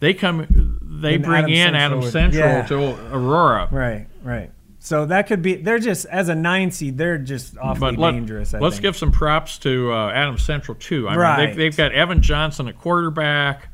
they 0.00 0.12
come 0.12 0.78
they 0.82 1.16
Then 1.16 1.22
bring 1.22 1.44
Adams 1.44 1.50
in 1.52 1.64
Central 1.64 1.76
Adam 1.82 2.00
would- 2.00 2.12
Central 2.12 2.44
yeah. 2.48 2.62
to 3.06 3.16
Aurora. 3.16 3.68
Right, 3.70 4.06
right. 4.22 4.50
So 4.78 5.06
that 5.06 5.26
could 5.26 5.42
be. 5.42 5.54
They're 5.56 5.78
just 5.80 6.06
as 6.06 6.28
a 6.28 6.34
nine 6.34 6.70
seed. 6.70 6.96
They're 6.96 7.18
just 7.18 7.56
awfully 7.58 7.96
let, 7.96 8.12
dangerous. 8.12 8.54
I 8.54 8.60
us 8.60 8.74
think. 8.74 8.82
give 8.82 8.96
some 8.96 9.10
props 9.10 9.58
to 9.60 9.90
uh, 9.92 10.10
Adam 10.12 10.38
Central 10.38 10.76
too. 10.76 11.08
I 11.08 11.12
mean, 11.12 11.20
Right. 11.20 11.46
they've, 11.46 11.56
they've 11.56 11.76
got 11.76 11.90
Evan 11.92 12.20
Johnson 12.22 12.68
at 12.68 12.78
quarterback, 12.78 13.68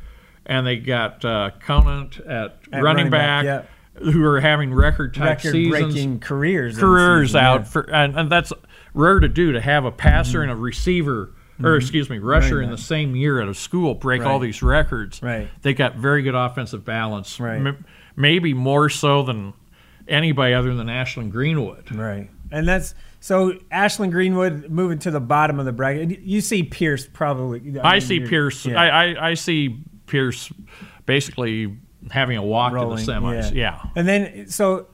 and 0.47 0.67
they 0.67 0.77
got 0.79 1.23
uh, 1.25 1.51
Conant 1.61 2.19
at, 2.21 2.57
At 2.73 2.83
running, 2.83 3.11
back, 3.11 3.45
yeah. 3.45 3.62
Who 3.94 4.24
are 4.24 4.40
having 4.40 4.72
record 4.72 5.14
type 5.14 5.40
seasons, 5.40 5.72
record-breaking 5.72 6.20
careers. 6.20 6.78
careers 6.78 7.31
season, 7.31 7.40
out 7.40 7.61
yeah. 7.61 7.66
for, 7.66 7.90
and, 7.90 8.18
and 8.18 8.31
that's 8.31 8.52
rare 8.94 9.20
to 9.20 9.28
do 9.28 9.52
to 9.52 9.61
have 9.61 9.85
a 9.85 9.92
passer 9.92 10.40
mm-hmm. 10.40 10.50
and 10.50 10.59
a 10.59 10.61
receiver. 10.61 11.35
Or 11.61 11.64
mm-hmm. 11.64 11.83
excuse 11.83 12.11
me, 12.11 12.18
rusher 12.18 12.57
Running 12.57 12.70
in 12.70 12.70
the 12.70 12.83
same 12.83 13.14
year 13.14 13.40
at 13.40 13.48
a 13.48 13.55
school 13.55 13.94
break 13.94 14.22
all 14.22 14.38
these 14.38 14.62
records. 14.62 15.22
Right. 15.22 15.48
They 15.61 15.74
got 15.74 15.96
very 15.96 16.22
good 16.22 16.35
offensive 16.35 16.85
balance. 16.85 17.38
Right. 17.38 17.64
M- 17.64 17.85
maybe 18.16 18.55
more 18.55 18.88
so 18.88 19.22
than 19.22 19.52
anybody 20.09 20.55
other 20.55 20.74
than 20.74 20.88
Ashland 20.88 21.31
Greenwood. 21.31 21.94
Right. 21.94 22.31
And 22.50 22.66
that's 22.66 22.94
so 23.20 23.59
Ashland 23.70 24.12
Greenwood 24.12 24.70
moving 24.70 24.98
to 25.00 25.11
the 25.11 25.20
bottom 25.20 25.61
of 25.61 25.66
the 25.66 25.72
bracket. 25.72 26.20
You 26.20 26.40
see 26.40 26.64
Pierce 26.64 27.07
probably. 27.07 27.78
I 27.81 27.92
mean, 27.92 28.00
see 28.00 28.20
Pierce. 28.20 28.66
yeah, 28.66 28.81
I, 28.81 28.88
I, 28.88 29.28
I 29.31 29.35
see 29.35 29.85
Pierce 30.07 30.50
basically 31.07 31.76
having 32.11 32.37
a 32.37 32.43
walk 32.45 32.73
rolling, 32.73 32.99
to 32.99 33.05
the 33.05 33.12
semis. 33.12 33.55
Yeah. 33.55 33.83
And 33.97 34.07
then 34.09 34.49
so 34.49 34.87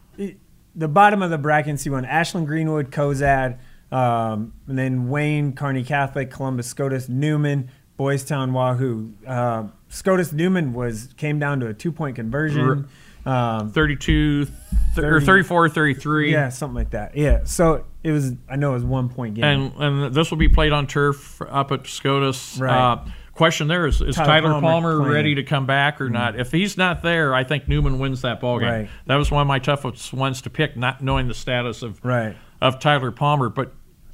the 0.74 0.88
bottom 0.88 1.22
of 1.22 1.30
the 1.30 1.38
bracket 1.38 1.70
in 1.70 1.76
C1, 1.76 2.06
Ashland 2.06 2.46
Greenwood, 2.46 2.90
Cozad, 2.90 3.58
Um, 3.90 4.52
and 4.66 4.78
then 4.78 5.08
Wayne, 5.08 5.54
Kearney 5.54 5.82
Catholic, 5.82 6.30
Columbus, 6.30 6.66
SCOTUS, 6.68 7.08
Newman, 7.08 7.70
Boys 7.96 8.22
Town, 8.24 8.52
Wahoo. 8.52 9.12
Uh, 9.26 9.68
SCOTUS 9.88 10.32
Newman 10.32 10.72
was 10.74 11.08
came 11.16 11.38
down 11.38 11.60
to 11.60 11.66
a 11.68 11.74
two 11.74 11.90
point 11.90 12.14
conversion. 12.16 12.88
Um, 13.26 13.72
32 13.72 14.44
th- 14.44 14.54
or 14.98 15.20
30. 15.20 15.26
34 15.26 15.68
33 15.68 16.32
yeah, 16.32 16.48
something 16.48 16.74
like 16.76 16.90
that. 16.90 17.14
Yeah. 17.16 17.40
So 17.44 17.84
it 18.02 18.12
was. 18.12 18.32
I 18.48 18.56
know 18.56 18.70
it 18.70 18.74
was 18.74 18.84
one 18.84 19.08
point 19.10 19.34
game. 19.34 19.44
and 19.44 19.72
and 19.78 20.14
this 20.14 20.30
will 20.30 20.38
be 20.38 20.48
played 20.48 20.72
on 20.72 20.86
turf 20.86 21.42
up 21.42 21.72
at 21.72 21.86
SCOTUS. 21.86 22.58
Right. 22.58 22.92
Uh, 22.92 23.04
question 23.38 23.68
there 23.68 23.86
is: 23.86 24.02
Is 24.02 24.16
Tyler 24.16 24.26
Tyler, 24.26 24.50
Palmer 24.50 24.60
Palmer. 24.60 24.94
Mm-hmm. 25.00 25.10
ready 25.10 25.34
to 25.36 25.42
come 25.44 25.64
back 25.64 26.00
or 26.00 26.10
not? 26.10 26.38
If 26.38 26.52
he's 26.52 26.76
not 26.76 27.02
there, 27.02 27.34
I 27.34 27.44
think 27.44 27.68
Newman 27.68 27.98
wins 27.98 28.22
that 28.22 28.40
ball 28.40 28.58
game. 28.58 28.68
Right. 28.68 28.90
That 29.06 29.16
was 29.16 29.30
one 29.30 29.40
of 29.40 29.46
my 29.46 29.60
toughest 29.60 30.12
ones 30.12 30.42
to 30.42 30.50
pick, 30.50 30.76
not 30.76 31.00
knowing 31.02 31.28
the 31.28 31.34
status 31.34 31.82
of 31.82 32.04
right. 32.04 32.36
of 32.60 32.80
Tyler 32.80 33.10
Palmer. 33.12 33.48
But 33.48 33.72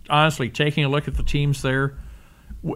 honestly, 0.09 0.51
taking 0.51 0.85
a 0.85 0.89
look 0.89 1.09
at 1.09 1.15
the 1.15 1.23
teams 1.23 1.63
there, 1.63 1.97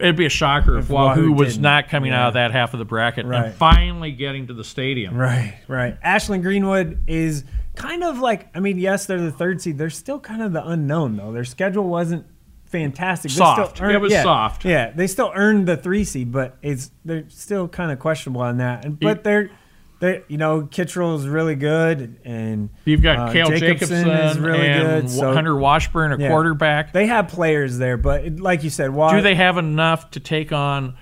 it'd 0.00 0.16
be 0.16 0.26
a 0.26 0.30
shocker 0.30 0.78
if, 0.78 0.86
If 0.86 0.90
Wahoo, 0.90 1.20
Wahoo 1.20 1.32
was 1.34 1.58
not 1.58 1.88
coming 1.88 2.10
Yeah. 2.12 2.22
out 2.24 2.28
of 2.28 2.34
that 2.34 2.50
half 2.50 2.72
of 2.72 2.78
the 2.78 2.84
bracket 2.84 3.26
Right. 3.26 3.46
and 3.46 3.54
finally 3.54 4.12
getting 4.12 4.46
to 4.48 4.54
the 4.54 4.64
stadium. 4.64 5.14
Right, 5.16 5.54
right. 5.68 5.96
Ashland 6.02 6.42
Greenwood 6.42 7.04
is 7.06 7.44
kind 7.74 8.02
of 8.02 8.18
like, 8.18 8.48
I 8.56 8.60
mean, 8.60 8.78
yes, 8.78 9.06
they're 9.06 9.20
the 9.20 9.30
third 9.30 9.60
seed. 9.60 9.78
They're 9.78 9.90
still 9.90 10.18
kind 10.18 10.42
of 10.42 10.52
the 10.52 10.66
unknown, 10.66 11.16
though. 11.16 11.32
Their 11.32 11.44
schedule 11.44 11.84
wasn't 11.84 12.26
fantastic. 12.68 13.30
They 13.30 13.36
Soft. 13.36 13.76
still 13.76 13.88
It 13.90 14.00
was 14.00 14.12
yeah, 14.12 14.22
soft. 14.22 14.64
Yeah, 14.64 14.90
they 14.90 15.06
still 15.06 15.32
earned 15.34 15.66
the 15.66 15.76
three 15.76 16.04
seed, 16.04 16.30
but 16.32 16.56
it's 16.62 16.90
they're 17.04 17.24
still 17.28 17.68
kind 17.68 17.90
of 17.90 17.98
questionable 17.98 18.40
on 18.42 18.58
that. 18.58 18.84
And 18.84 18.98
but 18.98 19.24
they're 19.24 19.50
they 20.00 20.22
you 20.28 20.36
know 20.38 20.62
Kittrell 20.62 21.16
is 21.18 21.26
really 21.26 21.56
good, 21.56 22.20
and 22.24 22.70
You've 22.84 23.02
got 23.02 23.30
uh, 23.30 23.32
Kale 23.32 23.48
Jacobson 23.50 24.04
Jacobson, 24.04 24.08
is 24.08 24.38
really 24.38 24.66
and 24.68 25.02
good. 25.02 25.10
So 25.10 25.32
Hunter 25.32 25.56
Washburn, 25.56 26.12
a 26.12 26.18
Yeah. 26.18 26.28
quarterback. 26.28 26.92
they 26.92 27.06
have 27.06 27.28
players 27.28 27.78
there, 27.78 27.96
but 27.96 28.24
it- 28.24 28.40
like 28.40 28.62
you 28.62 28.70
said, 28.70 28.90
Wah- 28.90 29.12
Do 29.12 29.20
they 29.22 29.34
have 29.34 29.58
enough 29.58 30.10
to 30.12 30.20
take 30.20 30.52
on 30.52 30.94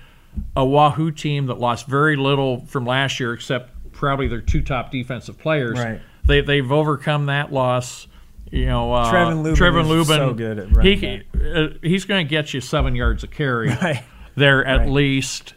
a 0.55 0.65
Wahoo 0.65 1.11
team 1.11 1.45
that 1.47 1.59
lost 1.59 1.87
very 1.87 2.15
little 2.15 2.65
from 2.67 2.85
last 2.85 3.19
year, 3.19 3.33
except 3.33 3.71
probably 3.91 4.27
their 4.27 4.41
two 4.41 4.61
top 4.61 4.91
defensive 4.91 5.37
players? 5.37 5.77
Right. 5.79 5.99
They 6.25 6.41
they've 6.41 6.71
overcome 6.71 7.27
that 7.27 7.53
loss. 7.53 8.07
You 8.51 8.65
know, 8.67 8.93
uh, 8.93 9.11
Trevin 9.11 9.43
Lubin 9.43 9.55
Trevin 9.61 9.87
Lubin, 9.87 10.05
so 10.17 10.33
good 10.33 10.59
at 10.59 10.75
running 10.75 10.99
he 10.99 11.21
uh, 11.53 11.67
he's 11.81 12.05
going 12.05 12.25
to 12.25 12.29
get 12.29 12.53
you 12.53 12.61
seven 12.61 12.95
yards 12.95 13.23
of 13.23 13.31
carry 13.31 13.69
Right. 13.81 14.03
there 14.35 14.63
at 14.65 14.79
Right. 14.81 14.89
least. 14.89 15.53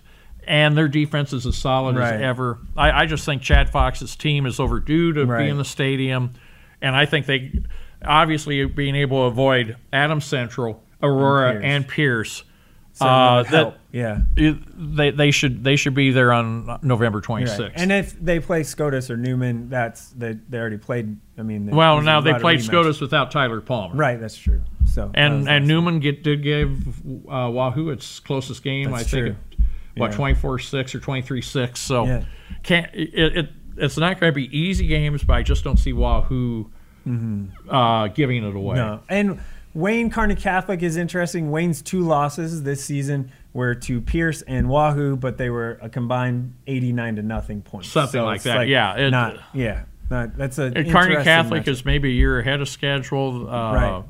And 0.47 0.77
their 0.77 0.89
defense 0.89 1.33
is 1.33 1.47
as 1.47 1.57
solid 1.57 1.97
Right. 1.97 2.15
as 2.15 2.21
ever. 2.23 2.59
I, 2.77 3.03
I 3.03 3.07
just 3.07 3.25
think 3.25 3.43
Chad 3.43 3.71
Fox's 3.71 4.17
team 4.17 4.47
is 4.47 4.59
overdue 4.59 5.13
to 5.13 5.27
be 5.27 5.49
in 5.49 5.59
the 5.59 5.65
stadium, 5.65 6.33
and 6.83 6.97
I 6.97 7.07
think 7.07 7.27
they 7.27 7.53
obviously 8.05 8.65
being 8.65 8.97
able 8.97 9.19
to 9.19 9.25
avoid 9.27 9.77
Adam 9.93 10.21
Central, 10.21 10.83
Aurora, 11.03 11.53
Pierce. 11.53 11.65
and 11.65 11.87
Pierce. 11.89 12.45
uh, 13.01 13.43
that-. 13.45 13.79
Yeah. 13.93 14.23
it- 14.37 14.57
they 14.97 15.11
they 15.11 15.31
should 15.31 15.63
they 15.65 15.77
should 15.77 15.95
be 15.95 16.11
there 16.11 16.33
on 16.33 16.79
November 16.83 17.21
26th. 17.21 17.59
Right. 17.59 17.73
And 17.75 17.93
if 17.93 18.19
they 18.21 18.41
play 18.41 18.63
SCOTUS 18.63 19.11
or 19.11 19.17
Newman, 19.17 19.69
that's 19.69 20.11
they, 20.11 20.39
they 20.49 20.59
already 20.59 20.79
played. 20.79 21.17
I 21.39 21.43
mean, 21.43 21.67
well, 21.67 22.01
now 22.03 22.21
they 22.21 22.35
played. 22.35 22.63
SCOTUS 22.63 23.01
without 23.01 23.31
Tyler 23.31 23.61
Palmer. 23.61 23.95
Right, 23.95 24.21
that's 24.21 24.37
true. 24.37 24.63
So 24.87 25.11
And 25.15 25.49
and 25.49 25.67
Newman 25.69 26.01
get, 26.01 26.23
did 26.25 26.43
give 26.43 26.99
uh, 27.29 27.49
Wahoo 27.51 27.91
its 27.91 28.21
closest 28.21 28.63
game. 28.63 28.91
That's 28.91 29.03
I 29.03 29.11
think 29.11 29.27
true. 29.27 29.37
it, 29.97 30.01
what 30.01 30.13
Yeah. 30.13 30.17
24-6 30.35 30.95
or 30.95 31.01
23-6. 31.01 31.77
So 31.77 32.05
Yeah. 32.07 32.25
can't 32.63 32.91
it, 32.95 33.37
it 33.37 33.49
it's 33.77 33.97
not 33.97 34.19
going 34.21 34.31
to 34.33 34.35
be 34.35 34.55
easy 34.57 34.87
games, 34.87 35.23
but 35.25 35.35
I 35.35 35.43
just 35.43 35.63
don't 35.65 35.79
see 35.79 35.93
Wahoo 35.93 36.71
uh, 37.69 38.09
giving 38.09 38.45
it 38.45 38.55
away. 38.55 38.77
Mm-hmm. 38.77 38.77
No. 38.77 39.01
And 39.09 39.41
Wayne 39.75 40.11
Kearney 40.11 40.35
Catholic 40.35 40.83
is 40.83 40.97
interesting. 40.97 41.51
Wayne's 41.51 41.81
two 41.83 42.01
losses 42.01 42.63
this 42.65 42.85
season 42.85 43.31
were 43.53 43.75
to 43.75 44.01
Pierce 44.01 44.43
and 44.43 44.69
Wahoo, 44.69 45.17
but 45.17 45.37
they 45.39 45.51
were 45.51 45.79
a 45.83 45.89
combined 45.89 46.55
89 46.67 47.17
to 47.17 47.23
nothing 47.23 47.63
points. 47.63 47.89
Something 47.89 48.23
like 48.23 48.37
it's 48.37 48.45
that. 48.45 48.69
Yeah, 48.69 48.97
it- 48.97 49.11
not, 49.11 49.39
yeah. 49.53 49.85
Not, 50.11 50.37
that's 50.37 50.59
a 50.59 50.67
interesting 50.77 51.23
Catholic 51.23 51.65
matchup. 51.65 51.69
is 51.69 51.85
maybe 51.85 52.11
a 52.11 52.15
year 52.15 52.41
ahead 52.41 52.61
of 52.61 52.69
schedule. 52.69 53.49
Uh, 53.49 53.73
Right. 53.75 54.05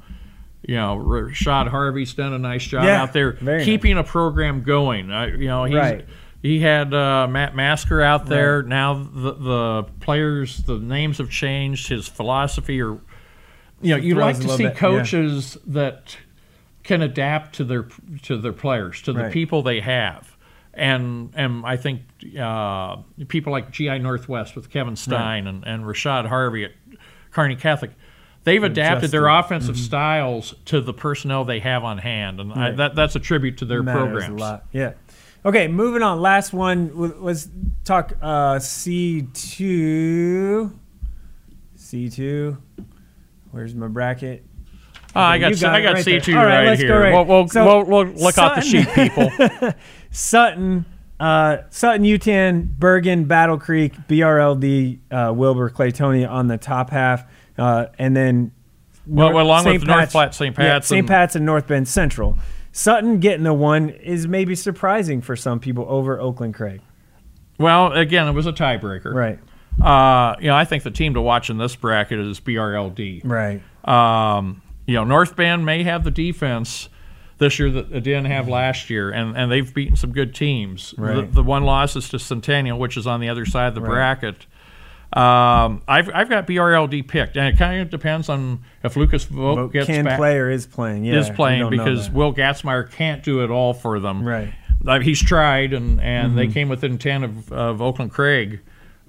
You 0.63 0.77
know, 0.77 0.97
Rashad 1.03 1.69
Harvey's 1.69 2.13
done 2.15 2.35
a 2.35 2.39
nice 2.39 2.65
job 2.65 2.85
Yeah, 2.85 3.03
out 3.03 3.13
there 3.15 3.33
keeping 3.33 3.97
a 3.97 4.05
program 4.05 4.63
going. 4.63 5.11
Uh, 5.11 5.25
you 5.27 5.47
know, 5.47 5.65
he's, 5.65 5.75
Right. 5.75 6.07
he 6.43 6.61
had 6.61 6.93
uh, 6.93 7.27
Matt 7.29 7.57
Masker 7.57 8.03
out 8.03 8.27
there. 8.27 8.63
Now 8.63 8.95
the, 8.95 9.33
the 9.33 9.83
players, 10.01 10.59
the 10.65 10.79
names 10.79 11.17
have 11.19 11.31
changed. 11.31 11.89
His 11.89 12.07
philosophy, 12.09 12.81
or 12.83 13.01
you 13.81 13.91
know, 13.91 13.97
you 13.97 14.15
like 14.17 14.37
to 14.41 14.49
see 14.51 14.65
bit, 14.65 14.73
yeah. 14.75 14.79
coaches 14.79 15.57
that 15.67 16.17
can 16.91 17.03
adapt 17.03 17.55
to 17.55 17.65
their 17.65 17.87
to 18.23 18.37
their 18.37 18.53
players, 18.53 19.01
to 19.03 19.13
the 19.13 19.23
Right. 19.25 19.33
people 19.33 19.63
they 19.63 19.79
have. 19.81 20.37
And 20.75 21.31
and 21.35 21.65
I 21.65 21.77
think 21.77 22.03
uh, 22.39 22.97
people 23.29 23.53
like 23.53 23.71
GI 23.71 23.99
Northwest 24.01 24.57
with 24.57 24.71
Kevin 24.71 24.97
Stein 24.97 25.47
and, 25.47 25.65
and 25.65 25.85
Rashad 25.85 26.27
Harvey 26.27 26.65
at 26.65 26.73
Kearney 27.31 27.55
Catholic, 27.57 27.93
they've 28.43 28.63
adapted 28.63 29.13
their 29.13 29.27
Adjusted. 29.29 29.55
offensive 29.55 29.79
styles 29.79 30.55
to 30.65 30.81
the 30.81 30.93
personnel 30.93 31.45
they 31.45 31.61
have 31.61 31.85
on 31.85 31.99
hand, 31.99 32.41
and 32.41 32.53
I, 32.53 32.73
that 32.73 32.97
that's 32.97 33.15
a 33.15 33.21
tribute 33.21 33.59
to 33.59 33.65
their 33.65 33.83
matters 33.85 34.25
programs. 34.25 34.41
a 34.41 34.45
lot. 34.45 34.67
Yeah. 34.73 34.93
Okay, 35.45 35.69
moving 35.69 36.03
on. 36.03 36.21
Last 36.21 36.53
one. 36.53 36.91
Let's 37.23 37.49
talk 37.85 38.13
uh, 38.21 38.57
C2. 38.57 40.73
C2. 41.79 42.57
Where's 43.53 43.75
my 43.75 43.89
bracket? 43.89 44.45
Oh, 45.17 45.21
I 45.21 45.39
got 45.39 45.59
got 45.59 45.75
I 45.75 45.83
got 45.83 45.95
right 45.95 46.05
C 46.05 46.13
there. 46.13 46.21
two 46.21 46.37
All 46.37 46.45
right, 46.45 46.59
right, 46.61 46.67
let's 46.69 46.81
go 46.83 46.87
here. 46.89 47.01
right. 47.01 47.13
We'll, 47.13 47.25
we'll, 47.25 47.49
So, 47.49 47.65
we'll, 47.65 47.85
we'll 47.85 48.15
look 48.15 48.39
out 48.39 48.57
the 48.57 48.63
Sutton- 48.63 48.85
sheet, 48.85 48.89
people. 48.95 49.73
Sutton, 50.11 50.85
uh, 51.19 51.59
Sutton, 51.71 52.05
Yutan, 52.05 52.77
Bergan, 52.79 53.27
Battle 53.29 53.59
Creek, 53.59 53.95
BRLD, 54.09 54.99
uh, 55.11 55.33
Wilber, 55.35 55.71
Clatonia 55.71 56.29
on 56.31 56.47
the 56.47 56.59
top 56.59 56.91
half, 56.91 57.25
uh, 57.59 57.87
and 57.99 58.17
then 58.17 58.53
Well, 59.07 59.31
North- 59.31 59.43
along 59.45 59.65
St. 59.65 59.81
with 59.81 59.89
North 59.89 60.11
Platte, 60.13 60.35
St. 60.35 60.57
yeah, 60.57 60.65
Pat's, 60.75 60.87
St. 60.89 60.99
and- 61.01 61.09
Pat's, 61.09 61.37
and 61.37 61.45
North 61.47 61.67
Bend 61.67 61.89
Central. 61.89 62.39
Sutton 62.73 63.19
getting 63.19 63.43
the 63.43 63.53
one 63.55 63.89
is 63.91 64.29
maybe 64.29 64.55
surprising 64.55 65.21
for 65.23 65.35
some 65.35 65.59
people 65.59 65.85
over 65.89 66.21
Oakland 66.21 66.55
Craig. 66.55 66.81
well, 67.59 67.93
again, 67.93 68.29
it 68.29 68.33
was 68.33 68.47
a 68.47 68.53
tiebreaker. 68.53 69.13
Right, 69.13 69.39
Uh, 69.83 70.37
you 70.41 70.47
know, 70.49 70.55
I 70.57 70.65
think 70.65 70.85
the 70.85 70.91
team 70.93 71.15
to 71.15 71.21
watch 71.21 71.51
in 71.51 71.59
this 71.59 71.75
bracket 71.75 72.21
is 72.21 72.39
BRLD. 72.41 73.23
right, 73.25 73.61
Um, 73.85 74.63
you 74.91 74.97
know, 74.97 75.05
North 75.05 75.37
Bend 75.37 75.65
may 75.65 75.85
have 75.85 76.03
the 76.05 76.11
defense 76.11 76.89
this 77.39 77.59
year 77.59 77.71
that 77.71 77.93
it 77.93 78.01
didn't 78.03 78.27
have 78.27 78.49
last 78.49 78.91
year, 78.91 79.11
and, 79.11 79.37
and 79.37 79.51
they've 79.51 79.73
beaten 79.73 79.97
some 79.97 80.13
good 80.13 80.35
teams. 80.35 80.91
The, 80.99 81.03
Right. 81.03 81.33
the 81.33 81.43
one 81.43 81.63
loss 81.65 81.97
is 81.97 82.09
to 82.11 82.19
Centennial, 82.19 82.79
which 82.79 82.97
is 82.97 83.07
on 83.07 83.21
the 83.21 83.29
other 83.29 83.47
side 83.47 83.69
of 83.69 83.75
the 83.75 83.81
Right. 83.81 83.89
bracket. 84.21 84.47
Um, 85.13 85.83
I've, 85.89 86.09
I've 86.15 86.29
got 86.29 86.47
BRLD 86.47 87.03
picked, 87.09 87.37
and 87.37 87.49
it 87.49 87.59
kind 87.59 87.81
of 87.83 87.91
depends 87.91 88.29
on 88.29 88.61
if 88.85 88.97
Lucas 88.97 89.25
Vogt 89.25 89.73
gets 89.73 89.87
can 89.87 90.05
back, 90.05 90.19
play 90.19 90.37
or 90.37 90.51
is 90.51 90.67
playing. 90.67 91.05
Yeah, 91.05 91.19
is 91.19 91.31
playing 91.31 91.69
because. 91.71 92.11
Will 92.11 92.33
Gatzmeyer 92.33 92.91
can't 92.91 93.23
do 93.23 93.43
it 93.43 93.51
all 93.51 93.75
for 93.75 93.99
them. 93.99 94.23
Right. 94.25 94.53
Uh, 94.87 95.01
he's 95.01 95.21
tried, 95.23 95.73
and, 95.73 96.01
and 96.01 96.37
they 96.39 96.45
Mm-hmm. 96.45 96.53
came 96.53 96.69
within 96.69 96.97
10 96.99 97.25
of, 97.25 97.53
of 97.53 97.83
Oakland 97.83 98.13
Craig 98.13 98.61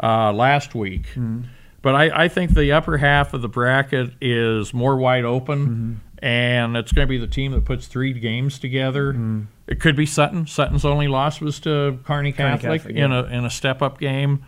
uh, 0.01 0.31
last 0.33 0.73
week. 0.73 1.03
Mm-hmm. 1.09 1.41
But 1.81 1.95
I, 1.95 2.25
I 2.25 2.27
think 2.27 2.53
the 2.53 2.71
upper 2.73 2.97
half 2.97 3.33
of 3.33 3.41
the 3.41 3.49
bracket 3.49 4.11
is 4.21 4.73
more 4.73 4.95
wide 4.97 5.25
open, 5.25 5.59
Mm-hmm. 5.67 6.25
and 6.25 6.77
it's 6.77 6.91
going 6.91 7.07
to 7.07 7.09
be 7.09 7.17
the 7.17 7.25
team 7.27 7.51
that 7.53 7.65
puts 7.65 7.87
three 7.87 8.13
games 8.13 8.59
together. 8.59 9.13
Mm-hmm. 9.13 9.41
It 9.67 9.79
could 9.79 9.95
be 9.95 10.05
Sutton. 10.05 10.45
Sutton's 10.45 10.85
only 10.85 11.07
loss 11.07 11.41
was 11.41 11.59
to 11.61 11.97
Kearney 12.05 12.33
Catholic, 12.33 12.81
Catholic, 12.83 12.95
in 12.95 13.11
a 13.11 13.23
in 13.23 13.45
a 13.45 13.49
step 13.49 13.81
up 13.81 13.99
game. 13.99 14.43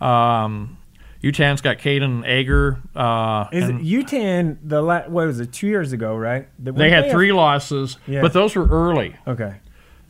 Um, 0.00 0.76
Yutan's 1.22 1.60
got 1.62 1.78
Caden 1.78 2.24
Ager. 2.26 2.78
Uh, 2.94 3.46
Is 3.50 3.68
and- 3.68 3.80
Yutan 3.80 4.58
the 4.62 4.80
la- 4.82 5.08
what 5.08 5.26
was 5.26 5.40
it 5.40 5.52
two 5.52 5.66
years 5.66 5.92
ago? 5.92 6.14
Right? 6.14 6.46
The- 6.62 6.72
they 6.72 6.90
had 6.90 7.04
have- 7.04 7.12
three 7.12 7.32
losses, 7.32 7.98
Yeah. 8.06 8.20
but 8.20 8.32
those 8.32 8.54
were 8.54 8.66
early. 8.66 9.16
Okay, 9.26 9.54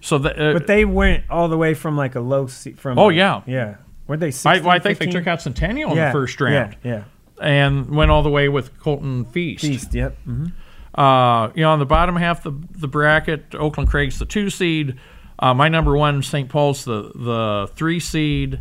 So 0.01 0.19
the, 0.19 0.51
uh, 0.51 0.53
but 0.53 0.67
they 0.67 0.85
went 0.85 1.25
all 1.31 1.49
the 1.49 1.57
way 1.57 1.73
from 1.75 1.97
like 1.97 2.17
a 2.17 2.21
low 2.21 2.49
seat 2.49 2.79
from. 2.79 2.99
Oh, 2.99 3.09
yeah. 3.09 3.43
yeah. 3.47 3.77
Were 4.07 4.17
they? 4.17 4.33
I, 4.45 4.61
well, 4.61 4.71
I 4.71 4.79
think 4.79 4.99
they 4.99 5.07
took 5.07 5.27
out 5.27 5.43
Centennial 5.43 5.91
in 5.93 5.97
yeah, 5.97 6.07
the 6.07 6.13
first 6.13 6.41
round 6.41 6.77
Yeah, 6.85 6.91
yeah, 6.91 7.05
and 7.45 7.91
went 7.91 8.11
all 8.11 8.23
the 8.23 8.31
way 8.31 8.49
with 8.49 8.79
Colton 8.81 9.25
Feast. 9.27 9.63
Feast. 9.65 9.95
Yep. 9.95 10.17
hmm 10.25 10.47
Uh, 10.95 11.51
you 11.55 11.63
know, 11.63 11.71
on 11.73 11.79
the 11.79 11.87
bottom 11.87 12.17
half 12.17 12.45
of 12.47 12.73
the, 12.73 12.81
the 12.81 12.89
bracket, 12.89 13.55
Oakland 13.55 13.91
Craig's 13.91 14.19
the 14.19 14.25
two 14.27 14.49
seed. 14.51 14.99
Uh, 15.39 15.53
my 15.53 15.69
number 15.69 15.97
one, 15.97 16.23
St. 16.23 16.49
Paul's 16.49 16.85
the 16.85 17.11
the 17.15 17.71
three 17.75 18.01
seed. 18.01 18.61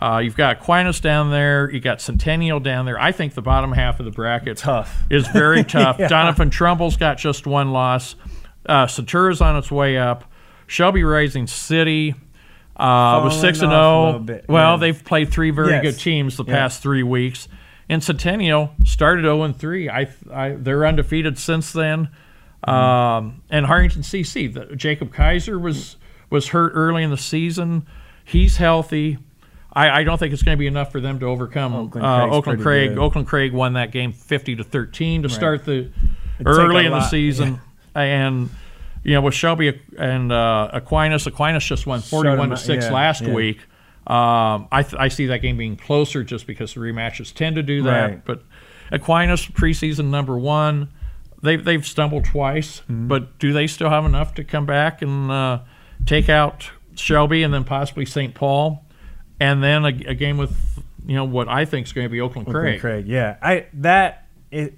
Uh, 0.00 0.18
you've 0.18 0.36
got 0.36 0.56
Aquinas 0.56 0.98
down 0.98 1.30
there. 1.30 1.70
You 1.70 1.78
got 1.80 2.00
Centennial 2.00 2.58
down 2.58 2.84
there. 2.84 2.98
I 3.00 3.12
think 3.12 3.34
the 3.34 3.42
bottom 3.42 3.70
half 3.72 4.00
of 4.00 4.06
the 4.06 4.10
bracket 4.10 4.56
Tough. 4.56 5.04
is 5.08 5.28
very 5.28 5.62
tough. 5.78 5.98
Yeah. 6.00 6.08
Doniphan 6.08 6.50
Trumbull's 6.50 6.96
got 6.96 7.16
just 7.16 7.46
one 7.46 7.70
loss. 7.72 8.16
Uh, 8.66 8.86
Satura's 8.88 9.40
on 9.40 9.56
its 9.56 9.70
way 9.70 9.96
up. 9.98 10.24
Shelby 10.66 11.04
Rising 11.04 11.46
City 11.46 12.14
uh, 12.76 13.20
was 13.24 13.40
six 13.40 13.60
and 13.60 13.70
zero. 13.70 14.24
Well, 14.48 14.72
yeah. 14.72 14.76
they've 14.78 15.04
played 15.04 15.30
three 15.30 15.50
very 15.50 15.70
Yes. 15.72 15.82
good 15.82 15.98
teams 16.00 16.36
the 16.36 16.44
Yeah. 16.44 16.54
past 16.54 16.82
three 16.82 17.02
weeks. 17.02 17.48
And 17.88 18.02
Centennial 18.02 18.70
started 18.84 19.22
0 19.22 19.42
and 19.42 19.54
3. 19.56 19.90
I, 19.90 20.08
I 20.32 20.50
they're 20.58 20.86
undefeated 20.86 21.38
since 21.38 21.70
then. 21.72 22.08
Um, 22.66 23.42
and 23.50 23.66
Hartington 23.66 24.02
CC, 24.02 24.52
the, 24.52 24.74
Jacob 24.74 25.12
Kaiser 25.12 25.58
was 25.58 25.96
was 26.30 26.48
hurt 26.48 26.72
early 26.74 27.02
in 27.02 27.10
the 27.10 27.18
season. 27.18 27.86
He's 28.24 28.56
healthy. 28.56 29.18
I, 29.74 30.00
I 30.00 30.04
don't 30.04 30.18
think 30.18 30.32
it's 30.32 30.42
going 30.42 30.56
to 30.56 30.58
be 30.58 30.66
enough 30.66 30.90
for 30.92 31.00
them 31.00 31.18
to 31.20 31.26
overcome 31.26 31.74
Oakland 31.74 32.06
uh, 32.06 32.26
Oakland 32.30 32.62
Craig. 32.62 32.90
good. 32.90 32.98
Oakland 32.98 33.28
Craig 33.28 33.52
won 33.52 33.74
that 33.74 33.90
game 33.92 34.12
fifty 34.12 34.56
to 34.56 34.64
thirteen 34.64 35.22
to 35.24 35.28
start 35.28 35.64
the 35.64 35.90
take 36.38 36.46
early 36.46 36.86
in 36.86 36.92
the 36.92 36.98
lot, 36.98 37.10
season, 37.10 37.60
and 37.94 38.48
you 39.04 39.12
know 39.14 39.20
with 39.20 39.34
Shelby 39.34 39.80
and 39.96 40.32
uh, 40.32 40.70
Aquinas, 40.72 41.26
Aquinas 41.26 41.64
just 41.64 41.86
won 41.86 42.00
41 42.00 42.50
to 42.50 42.56
6 42.56 42.84
yeah, 42.86 42.90
last 42.92 43.22
yeah. 43.22 43.32
week. 43.32 43.58
Um, 44.06 44.68
I 44.72 44.82
th- 44.82 45.00
I 45.00 45.08
see 45.08 45.26
that 45.26 45.38
game 45.38 45.56
being 45.56 45.76
closer 45.76 46.24
just 46.24 46.46
because 46.46 46.74
the 46.74 46.80
rematches 46.80 47.32
tend 47.32 47.56
to 47.56 47.62
do 47.62 47.82
that. 47.84 48.10
Right. 48.10 48.24
But 48.24 48.42
Aquinas 48.90 49.46
preseason 49.46 50.06
number 50.10 50.36
one, 50.36 50.88
they've 51.42 51.64
they've 51.64 51.86
stumbled 51.86 52.24
twice, 52.26 52.80
Mm-hmm. 52.80 53.08
but 53.08 53.38
do 53.38 53.52
they 53.52 53.66
still 53.66 53.88
have 53.90 54.04
enough 54.04 54.34
to 54.34 54.44
come 54.44 54.66
back 54.66 55.00
and 55.00 55.30
uh, 55.30 55.60
take 56.04 56.28
out 56.28 56.70
Shelby 56.96 57.42
and 57.42 57.52
then 57.54 57.64
possibly 57.64 58.04
St. 58.04 58.34
Paul, 58.34 58.84
and 59.40 59.62
then 59.62 59.84
a, 59.84 59.88
a 59.88 60.14
game 60.14 60.36
with 60.36 60.54
you 61.06 61.14
know 61.14 61.24
what 61.24 61.48
I 61.48 61.64
think 61.64 61.86
is 61.86 61.92
going 61.94 62.04
to 62.04 62.10
be 62.10 62.20
Oakland 62.20 62.48
Oakland 62.48 62.62
Craig. 62.62 62.80
Craig. 62.80 63.06
Yeah, 63.08 63.36
I 63.40 63.66
that 63.74 64.26
it 64.50 64.74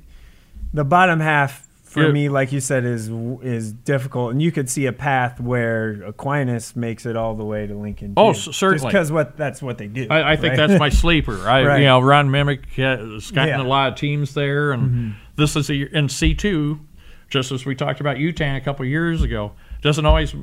the 0.72 0.84
bottom 0.84 1.18
half 1.18 1.65
for 1.96 2.06
Yeah. 2.06 2.12
me, 2.12 2.28
like 2.28 2.52
you 2.52 2.60
said, 2.60 2.84
is 2.84 3.08
is 3.42 3.72
difficult, 3.72 4.30
and 4.32 4.40
you 4.42 4.52
could 4.52 4.68
see 4.70 4.86
a 4.86 4.92
path 4.92 5.40
where 5.40 6.02
Aquinas 6.06 6.76
makes 6.76 7.06
it 7.06 7.16
all 7.16 7.34
the 7.34 7.44
way 7.44 7.66
to 7.66 7.74
Lincoln. 7.74 8.12
Oh, 8.16 8.32
too. 8.32 8.50
s- 8.50 8.56
certainly. 8.56 8.86
because 8.88 9.10
what 9.10 9.36
that's 9.36 9.62
what 9.62 9.78
they 9.78 9.86
do. 9.86 10.06
I, 10.10 10.32
I 10.32 10.36
think 10.36 10.56
right? 10.56 10.68
that's 10.68 10.78
my 10.78 10.88
sleeper. 10.90 11.48
I, 11.48 11.64
Right. 11.66 11.78
you 11.80 11.84
know, 11.86 12.00
Ron 12.00 12.30
Mimic 12.30 12.66
has 12.76 13.30
gotten 13.30 13.48
Yeah. 13.48 13.56
Mm-hmm. 13.58 13.66
a 13.66 13.68
lot 13.68 13.92
of 13.92 13.98
teams 13.98 14.34
there, 14.34 14.72
and 14.72 15.14
this 15.36 15.56
is 15.56 15.68
a, 15.70 15.74
in 15.96 16.08
C 16.08 16.34
two, 16.34 16.80
just 17.28 17.50
as 17.50 17.64
we 17.66 17.74
talked 17.74 18.00
about 18.00 18.16
Yutan 18.18 18.56
a 18.56 18.60
couple 18.60 18.84
years 18.84 19.22
ago. 19.22 19.52
Doesn't 19.82 20.04
always 20.06 20.34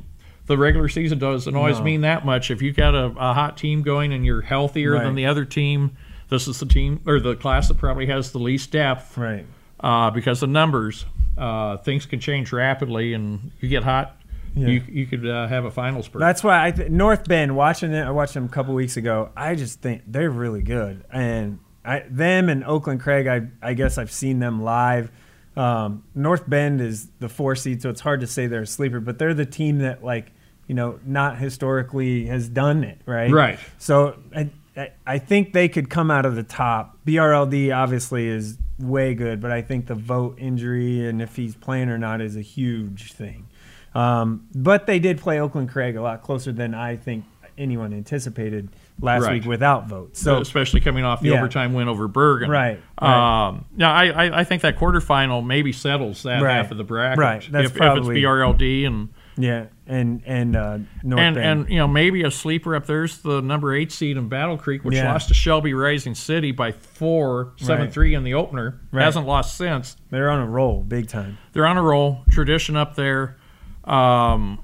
the 0.46 0.58
regular 0.58 0.88
season 0.88 1.18
doesn't 1.18 1.54
always 1.56 1.78
No. 1.78 1.84
mean 1.84 2.00
that 2.02 2.26
much. 2.26 2.50
If 2.50 2.60
you 2.60 2.72
got 2.72 2.94
a, 2.94 3.06
a 3.16 3.32
hot 3.32 3.56
team 3.56 3.80
going 3.82 4.12
and 4.12 4.26
you're 4.26 4.42
healthier 4.42 4.92
Right. 4.92 5.04
than 5.04 5.14
the 5.14 5.24
other 5.26 5.44
team, 5.46 5.92
this 6.28 6.46
is 6.48 6.58
the 6.60 6.66
team 6.66 7.00
or 7.06 7.18
the 7.20 7.34
class 7.36 7.68
that 7.68 7.78
probably 7.78 8.06
has 8.06 8.32
the 8.32 8.38
least 8.38 8.70
depth 8.70 9.16
right. 9.16 9.46
uh, 9.80 10.10
because 10.10 10.42
of 10.42 10.50
numbers. 10.50 11.06
Uh, 11.36 11.76
things 11.78 12.06
can 12.06 12.20
change 12.20 12.52
rapidly, 12.52 13.14
and 13.14 13.50
you 13.60 13.68
get 13.68 13.82
hot. 13.82 14.16
Yeah. 14.54 14.68
You 14.68 14.82
you 14.88 15.06
could 15.06 15.26
uh, 15.26 15.48
have 15.48 15.64
a 15.64 15.70
finals 15.70 16.08
berth. 16.08 16.20
That's 16.20 16.44
why 16.44 16.64
I 16.64 16.70
th- 16.70 16.90
North 16.90 17.26
Bend 17.26 17.56
watching 17.56 17.92
it. 17.92 18.02
I 18.02 18.10
watched 18.10 18.34
them 18.34 18.44
a 18.44 18.48
couple 18.48 18.72
weeks 18.74 18.96
ago. 18.96 19.30
I 19.36 19.56
just 19.56 19.80
think 19.80 20.02
they're 20.06 20.30
really 20.30 20.62
good, 20.62 21.04
and 21.10 21.58
I, 21.84 22.04
them 22.08 22.48
and 22.48 22.64
Oakland 22.64 23.00
Craig. 23.00 23.26
I 23.26 23.48
I 23.60 23.74
guess 23.74 23.98
I've 23.98 24.12
seen 24.12 24.38
them 24.38 24.62
live. 24.62 25.10
Um, 25.56 26.04
North 26.14 26.48
Bend 26.48 26.80
is 26.80 27.08
the 27.18 27.28
four 27.28 27.56
seed, 27.56 27.82
so 27.82 27.90
it's 27.90 28.00
hard 28.00 28.20
to 28.20 28.26
say 28.26 28.46
they're 28.46 28.62
a 28.62 28.66
sleeper, 28.66 29.00
but 29.00 29.18
they're 29.18 29.34
the 29.34 29.46
team 29.46 29.78
that 29.78 30.04
like 30.04 30.32
you 30.68 30.74
know 30.74 31.00
not 31.04 31.38
historically 31.38 32.26
has 32.26 32.48
done 32.48 32.84
it 32.84 33.00
right. 33.06 33.32
Right. 33.32 33.58
So 33.78 34.18
I 34.34 34.50
I, 34.76 34.90
I 35.06 35.18
think 35.18 35.52
they 35.52 35.68
could 35.68 35.88
come 35.90 36.10
out 36.10 36.26
of 36.26 36.34
the 36.36 36.42
top. 36.42 36.98
BRLD 37.06 37.74
obviously 37.74 38.26
is 38.28 38.58
way 38.78 39.14
good, 39.14 39.40
but 39.40 39.50
I 39.52 39.62
think 39.62 39.86
the 39.86 39.94
Vogt 39.94 40.38
injury 40.40 41.06
and 41.06 41.22
if 41.22 41.36
he's 41.36 41.54
playing 41.54 41.88
or 41.88 41.98
not 41.98 42.20
is 42.20 42.36
a 42.36 42.40
huge 42.42 43.12
thing. 43.12 43.46
Um, 43.94 44.48
but 44.54 44.86
they 44.86 44.98
did 44.98 45.18
play 45.20 45.38
Oakland 45.40 45.70
Craig 45.70 45.94
a 45.96 46.02
lot 46.02 46.22
closer 46.22 46.50
than 46.52 46.74
I 46.74 46.96
think 46.96 47.24
anyone 47.56 47.92
anticipated 47.92 48.68
last 49.00 49.22
Right. 49.22 49.34
week 49.34 49.44
without 49.44 49.86
votes. 49.88 50.20
So 50.20 50.40
especially 50.40 50.80
coming 50.80 51.04
off 51.04 51.20
the 51.20 51.28
Yeah. 51.28 51.34
overtime 51.38 51.72
win 51.72 51.86
over 51.86 52.08
Bergan. 52.08 52.48
Right, 52.48 52.80
right. 53.00 53.46
Um, 53.48 53.64
yeah, 53.76 53.92
I, 53.92 54.06
I, 54.26 54.38
I 54.40 54.44
think 54.44 54.62
that 54.62 54.76
quarterfinal 54.76 55.46
maybe 55.46 55.70
settles 55.70 56.24
that 56.24 56.42
Right. 56.42 56.54
half 56.56 56.72
of 56.72 56.78
the 56.78 56.84
bracket. 56.84 57.18
Right, 57.20 57.48
that's 57.48 57.70
if, 57.70 57.76
probably- 57.76 58.16
if 58.16 58.24
it's 58.24 58.24
BRLD 58.26 58.84
and 58.86 59.08
yeah, 59.36 59.66
and 59.86 60.22
and 60.26 60.54
uh, 60.56 60.78
North 61.02 61.20
and, 61.20 61.34
Bend. 61.34 61.38
and 61.38 61.68
you 61.70 61.78
know 61.78 61.88
maybe 61.88 62.22
a 62.22 62.30
sleeper 62.30 62.76
up 62.76 62.86
there's 62.86 63.18
the 63.18 63.40
number 63.42 63.74
eight 63.74 63.90
seed 63.92 64.16
in 64.16 64.28
Battle 64.28 64.56
Creek, 64.56 64.84
which 64.84 64.94
Yeah. 64.94 65.12
lost 65.12 65.28
to 65.28 65.34
Shelby 65.34 65.74
Rising 65.74 66.14
City 66.14 66.52
by 66.52 66.72
four, 66.72 67.52
seven 67.56 67.84
Right. 67.86 67.92
three 67.92 68.14
in 68.14 68.22
the 68.24 68.34
opener. 68.34 68.80
Right. 68.92 69.04
Hasn't 69.04 69.26
lost 69.26 69.56
since. 69.56 69.96
they're 70.10 70.30
on 70.30 70.40
a 70.40 70.46
roll 70.46 70.82
big 70.82 71.08
time. 71.08 71.38
They're 71.52 71.66
on 71.66 71.76
a 71.76 71.82
roll. 71.82 72.24
Tradition 72.30 72.76
up 72.76 72.94
there. 72.94 73.36
Um, 73.84 74.60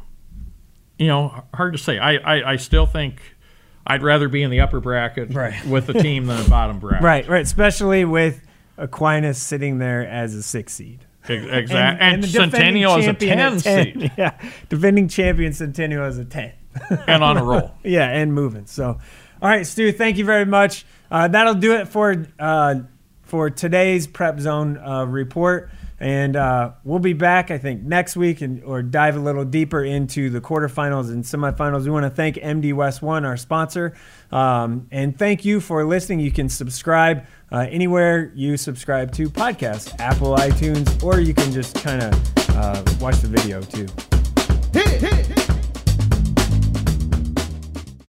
you 0.99 1.07
know, 1.09 1.45
hard 1.55 1.73
to 1.73 1.79
say. 1.79 1.99
I, 1.99 2.15
I, 2.17 2.53
I 2.53 2.57
still 2.57 2.87
think 2.87 3.21
I'd 3.87 4.03
rather 4.03 4.29
be 4.29 4.43
in 4.43 4.51
the 4.51 4.61
upper 4.61 4.81
bracket 4.81 5.35
Right. 5.35 5.65
with 5.67 5.87
the 5.87 5.95
team 5.95 6.27
than 6.27 6.43
the 6.43 6.49
bottom 6.49 6.79
bracket. 6.79 7.03
Right, 7.03 7.29
right. 7.29 7.43
Especially 7.43 8.05
with 8.05 8.41
Aquinas 8.79 9.39
sitting 9.39 9.79
there 9.79 10.07
as 10.07 10.35
a 10.35 10.43
six 10.43 10.75
seed. 10.75 11.07
Exactly. 11.31 12.07
And, 12.07 12.23
the 12.23 12.27
defending 12.27 12.51
Centennial 12.51 12.97
is 12.97 13.07
a 13.07 13.15
champion 13.15 13.39
10 13.39 13.53
at 13.53 13.61
seed 13.85 14.13
Yeah, 14.19 14.51
defending 14.69 15.09
champion 15.09 15.53
Centennial 15.53 16.07
is 16.07 16.19
a 16.19 16.25
ten. 16.25 16.53
and 17.07 17.23
on 17.23 17.37
a 17.37 17.45
roll. 17.45 17.73
yeah, 17.85 18.09
and 18.09 18.33
moving. 18.33 18.67
So, 18.67 18.87
all 18.87 19.49
right, 19.49 19.67
Stu, 19.67 19.93
thank 19.93 20.19
you 20.19 20.25
very 20.25 20.47
much. 20.47 20.85
Uh, 21.11 21.29
that'll 21.29 21.55
do 21.55 21.75
it 21.75 21.89
for 21.89 22.27
uh, 22.39 22.77
for 23.23 23.51
today's 23.51 24.07
Prep 24.07 24.39
Zone 24.41 24.79
uh, 24.79 25.05
report, 25.05 25.71
and 25.99 26.37
uh, 26.37 26.73
we'll 26.85 27.01
be 27.01 27.13
back, 27.13 27.51
I 27.51 27.59
think, 27.59 27.83
next 27.83 28.17
week, 28.17 28.41
and 28.41 28.63
or 28.65 28.83
dive 28.83 29.17
a 29.17 29.21
little 29.21 29.45
deeper 29.45 29.83
into 29.83 30.31
the 30.31 30.41
quarterfinals 30.41 31.11
and 31.11 31.25
semifinals. 31.25 31.85
We 31.85 31.91
want 31.91 32.05
to 32.05 32.11
thank 32.11 32.37
MD 32.37 32.73
West 32.73 33.03
One, 33.03 33.25
our 33.25 33.37
sponsor, 33.37 33.97
um, 34.31 34.87
and 34.93 35.19
thank 35.19 35.45
you 35.45 35.61
for 35.61 35.85
listening. 35.85 36.21
You 36.21 36.31
can 36.31 36.49
subscribe. 36.49 37.27
Uh, 37.53 37.67
anywhere 37.69 38.31
you 38.35 38.57
subscribe 38.57 39.11
to 39.13 39.29
podcasts, 39.29 39.93
Apple, 39.99 40.37
iTunes, 40.37 41.03
or 41.03 41.21
you 41.21 41.35
can 41.35 41.53
just 41.53 41.75
kind 41.83 42.03
of 42.03 42.49
uh, 42.51 42.83
watch 43.01 43.17
the 43.19 43.29
video 43.29 43.61
too. 43.61 43.87
Hit, 44.73 45.01
hit. 45.01 45.20